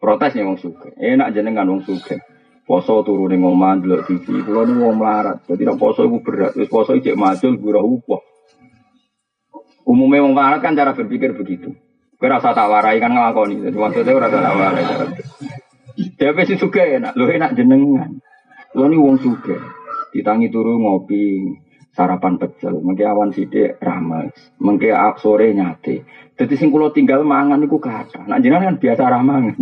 [0.00, 0.96] Protes nih wong suka.
[0.96, 2.16] Enak jenengan wong suka.
[2.64, 4.40] Poso turun ning omah delok TV.
[4.40, 5.44] Kula niku wong melarat.
[5.44, 6.56] Jadi nak poso iku berat.
[6.56, 8.22] Wis poso ijek macul buruh wong.
[9.84, 11.76] Umumnya wong melarat kan cara berpikir begitu.
[12.16, 13.60] Kowe rasa tak warai kan ngelakoni.
[13.60, 14.84] Jadi maksudnya ora tak warai.
[16.16, 18.20] Dia pasti suka enak, lu enak jenengan.
[18.72, 19.56] Lu ini wong suka.
[20.12, 21.48] Ditangi turu ngopi,
[21.90, 24.30] sarapan pecel, mengke awan sidik rames,
[24.62, 26.06] mengke sore nyate.
[26.40, 28.24] Jadi sing kula tinggal mangan iku kata.
[28.24, 29.60] Nak jenengan kan biasa ramangan.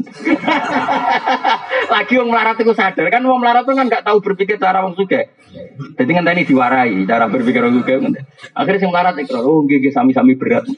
[1.99, 5.27] Lagi wong melarat iku sadar kan wong melarat kan nggak tahu berpikir cara wong suka.
[5.99, 7.99] Jadi kan tadi diwarai cara berpikir wong suka.
[8.55, 10.71] Akhirnya sing melarat iku oh nggih sami-sami berat.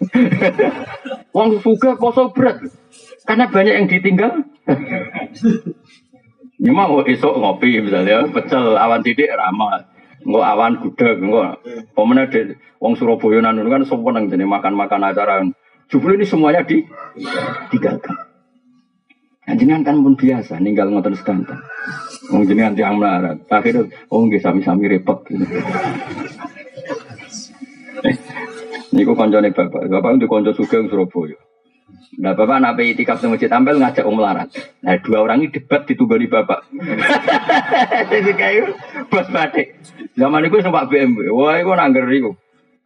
[1.37, 2.65] wong suka poso berat.
[3.29, 4.33] Karena banyak yang ditinggal.
[6.57, 9.85] Ini mau esok ngopi misalnya, pecel awan titik ramah.
[10.21, 11.53] Enggak awan gudeg, enggak.
[11.97, 12.41] Pemenang di
[12.81, 15.45] Wong Surabaya nanu kan seneng jadi makan-makan acara.
[15.91, 16.85] Jubul ini semuanya di
[17.73, 18.15] tinggalkan.
[19.51, 21.59] Nah, jenengan kan pun biasa ninggal ngotot sekantan.
[22.31, 23.43] Wong jenengan tiang melarat.
[23.51, 25.27] Akhirnya, oh nggak sami-sami repot.
[28.07, 28.17] Eh,
[28.95, 29.91] ini kok koncone bapak.
[29.91, 31.50] Bapak untuk konco sugeng Surabaya.
[32.19, 34.51] Nah bapak nape itikaf di masjid tampil ngajak om larat.
[34.83, 35.95] Nah dua orang ini debat di
[36.27, 36.67] bapak.
[38.11, 38.75] Jadi kayak
[39.07, 39.79] bos batik.
[40.19, 41.31] Zaman itu sempat BMW.
[41.31, 42.35] Wah itu nangger itu.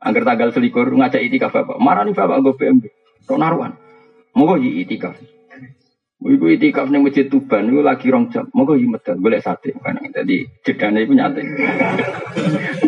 [0.04, 1.80] Angger tanggal selikur ngajak itikaf bapak.
[1.80, 2.92] Marah nih bapak gue BMW.
[3.24, 3.72] Kok naruhan.
[4.36, 5.16] Mau gue itikaf.
[6.24, 8.44] Iku itikaf nih masjid Tuban itu lagi rong jam.
[8.52, 9.72] Gue medal boleh sate.
[9.80, 11.40] Kan jadi jedane itu nyate.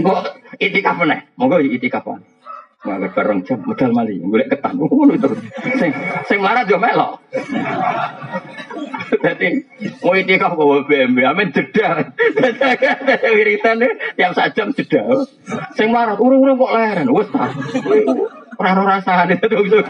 [0.04, 0.20] Kok
[0.60, 1.32] itikaf nih?
[1.40, 2.35] Mau gue itikaf nih.
[2.86, 5.26] Malah bareng jam modal mali, boleh ketan ngono itu.
[5.74, 5.90] Sing
[6.30, 7.18] sing marah yo melok.
[9.06, 9.48] Dadi
[10.06, 12.14] mau itikaf bawa BMW, amin jeda.
[13.26, 13.82] Wiritan
[14.14, 15.26] tiap sak jam jeda.
[15.74, 17.26] Sing marah urung-urung kok leren, wis.
[18.56, 19.56] Ora rasane itu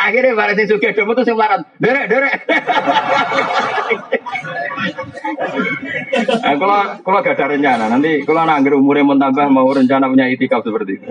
[0.00, 1.36] Akhirnya barang sing sugih demo tuh sing.
[1.80, 2.34] Derek, derek.
[6.40, 9.16] Nah, kalau kalau gak ada rencana, nanti kalau nangger umurnya mau
[9.52, 11.08] mau rencana punya itikaf seperti itu.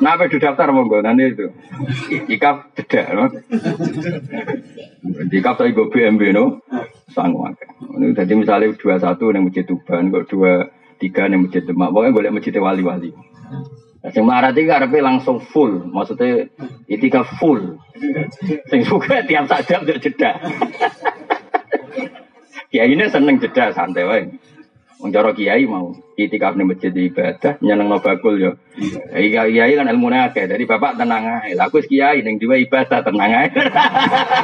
[0.00, 1.46] Nah, apa daftar monggo nanti itu.
[2.08, 3.24] Itikaf jeda, no?
[5.28, 6.64] Itikaf tapi gue BMB, no?
[7.12, 7.54] Sanggup
[8.16, 12.30] jadi misalnya dua satu yang masjid Tuban, kok dua tiga yang masjid Demak, pokoknya boleh
[12.32, 13.10] masjid wali-wali.
[14.00, 16.48] Sing marah tiga karepe langsung full, maksudnya
[16.88, 17.76] itikaf full.
[18.72, 20.32] Sing suka tiap saat jam jeda.
[22.72, 24.24] Kiai ini seneng jeda santai wae.
[25.00, 28.60] Wong kiai mau itikaf ning masjid ibadah nyenengno bakul yo.
[29.16, 30.44] Iya kiai kan ilmune akeh.
[30.44, 31.56] Jadi bapak tenang ae.
[31.56, 33.48] Lah aku kiai ning dua ibadah tenang ae.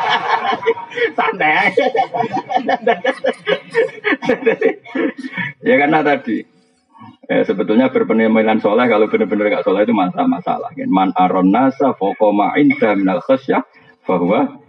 [1.16, 1.70] santai ae.
[5.68, 6.55] ya karena tadi
[7.26, 10.70] Eh, sebetulnya berpenampilan soleh kalau benar-benar gak soleh itu masalah-masalah.
[10.86, 13.66] Man aron nasa fokoma inda minal khasyah
[14.06, 14.62] bahwa.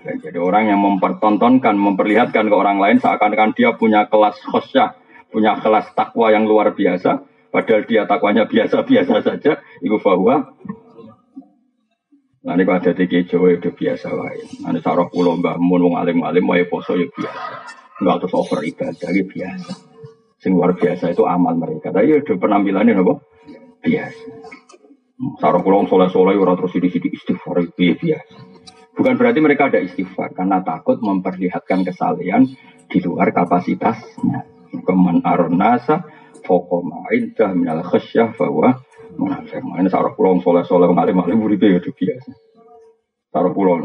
[0.00, 4.96] Jadi orang yang mempertontonkan, memperlihatkan ke orang lain seakan-akan dia punya kelas khosyah,
[5.28, 7.20] punya kelas takwa yang luar biasa,
[7.52, 10.56] padahal dia takwanya biasa-biasa saja, itu bahwa
[12.40, 14.64] Nanti kalau ada tiga Jawa itu biasa lain.
[14.64, 17.52] Nanti sarah pulau mbah mun wong alim alim wae poso ya biasa.
[18.00, 19.89] Enggak terus over ibadah ya biasa.
[20.40, 21.92] Sing luar biasa itu amal mereka.
[21.92, 23.14] Tapi ya penampilannya apa?
[23.84, 24.24] Biasa.
[25.36, 28.36] Sarah pulau soleh soleh orang terus di sini istighfar ya biasa.
[28.96, 32.48] Bukan berarti mereka ada istighfar karena takut memperlihatkan kesalahan
[32.88, 34.48] di luar kapasitasnya.
[34.80, 36.08] Keman aronasa
[36.40, 38.80] fokoma indah minal khasyah bahwa
[39.20, 39.60] munafik.
[39.60, 42.32] Ini sarah pulau soleh soleh ngalim ngalim buri biasa.
[43.28, 43.76] Sarah pulau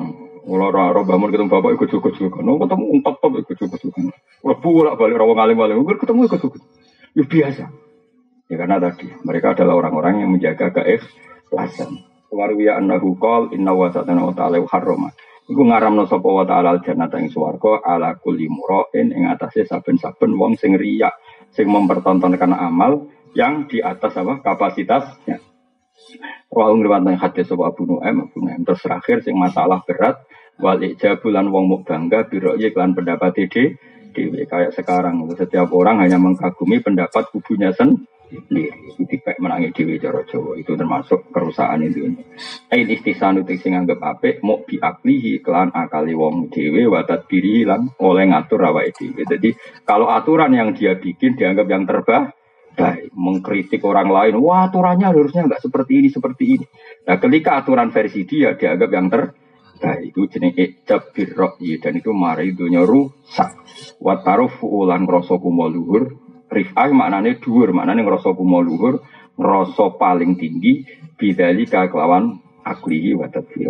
[0.45, 4.13] Orang orang bangun ketemu bapak ikut cukup cukup, no ketemu umpat top ikut cukup cukup.
[4.13, 6.61] Kalau pulang balik orang ngalim ngalim, ketemu ikut cukup.
[7.17, 7.65] Ya biasa.
[8.45, 12.05] Ya karena tadi mereka adalah orang-orang yang menjaga keikhlasan
[12.35, 15.09] warwiya annahu qol inna wa satana wa ta'ala harrama
[15.47, 20.35] iku ngaramno sapa wa ta'ala al jannata ing swarga ala kulli mura'in ing atase saben-saben
[20.35, 21.15] wong sing riya
[21.55, 23.07] sing mempertontonkan amal
[23.38, 25.39] yang di atas apa kapasitasnya
[26.51, 30.23] Wa ngriwatan hadis sapa Abu Nu'aim Abu Nu'aim terus terakhir sing masalah berat
[30.59, 33.80] wal ijabulan wong muk bangga biro iklan pendapat ide
[34.15, 34.47] dewi.
[34.47, 38.95] Kayak sekarang, setiap orang hanya mengkagumi pendapat kubunya sendiri.
[38.95, 40.55] Itu kayak menangi dewi cara Jawa.
[40.55, 42.15] Itu termasuk kerusakan itu.
[42.72, 43.11] Ain itu
[43.59, 48.95] sing anggap apik mau biaklihi kelan akali wong dewi watat diri hilang oleh ngatur awake
[48.95, 49.27] dewi.
[49.27, 49.49] Jadi
[49.84, 52.31] kalau aturan yang dia bikin dianggap yang terbaik
[52.76, 56.65] baik mengkritik orang lain wah aturannya harusnya nggak seperti ini seperti ini
[57.07, 59.07] nah ketika aturan versi dia dianggap yang
[59.76, 63.60] Nah, itu jenis ijab birro'i dan itu mari dunia rusak.
[63.99, 66.15] Wataruf ulan ngerasa kumo luhur.
[66.47, 69.03] Rif'ah maknanya dhuwur, maknanya ngerasa kumo luhur,
[69.35, 70.88] ngerasa paling tinggi
[71.19, 73.68] bidalika kelawan aklihi wa tadbir.